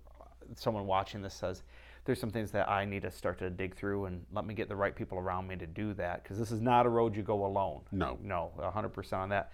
someone 0.56 0.86
watching 0.86 1.22
this 1.22 1.34
says 1.34 1.62
there's 2.04 2.20
some 2.20 2.30
things 2.30 2.50
that 2.52 2.68
I 2.68 2.84
need 2.84 3.02
to 3.02 3.10
start 3.10 3.38
to 3.38 3.50
dig 3.50 3.76
through 3.76 4.06
and 4.06 4.24
let 4.32 4.46
me 4.46 4.54
get 4.54 4.68
the 4.68 4.76
right 4.76 4.94
people 4.94 5.18
around 5.18 5.46
me 5.46 5.56
to 5.56 5.66
do 5.66 5.92
that 5.94 6.22
because 6.22 6.38
this 6.38 6.50
is 6.50 6.60
not 6.60 6.86
a 6.86 6.88
road 6.88 7.14
you 7.14 7.22
go 7.22 7.44
alone. 7.44 7.82
No. 7.92 8.18
No, 8.22 8.52
100% 8.58 9.12
on 9.12 9.28
that. 9.28 9.52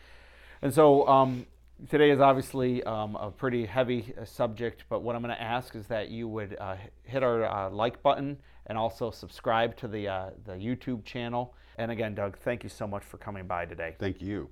And 0.63 0.73
so 0.73 1.07
um, 1.09 1.47
today 1.91 2.11
is 2.11 2.21
obviously 2.21 2.83
um, 2.85 3.17
a 3.17 3.31
pretty 3.31 3.67
heavy 3.67 4.15
uh, 4.21 4.25
subject, 4.25 4.85
but 4.89 5.03
what 5.03 5.17
I'm 5.17 5.23
going 5.23 5.35
to 5.35 5.43
ask 5.43 5.75
is 5.75 5.87
that 5.89 6.09
you 6.09 6.29
would 6.29 6.57
uh, 6.61 6.77
hit 7.03 7.23
our 7.23 7.45
uh, 7.45 7.71
like 7.71 8.03
button 8.03 8.39
and 8.67 8.79
also 8.79 9.11
subscribe 9.11 9.77
to 9.77 9.89
the, 9.89 10.09
uh, 10.09 10.31
the 10.45 10.53
YouTube 10.53 11.05
channel. 11.05 11.55
And 11.79 11.91
again, 11.91 12.15
Doug, 12.15 12.39
thank 12.39 12.63
you 12.63 12.71
so 12.71 12.87
much 12.87 13.05
for 13.05 13.19
coming 13.19 13.47
by 13.47 13.67
today. 13.67 13.97
Thank 13.99 14.23
you. 14.23 14.49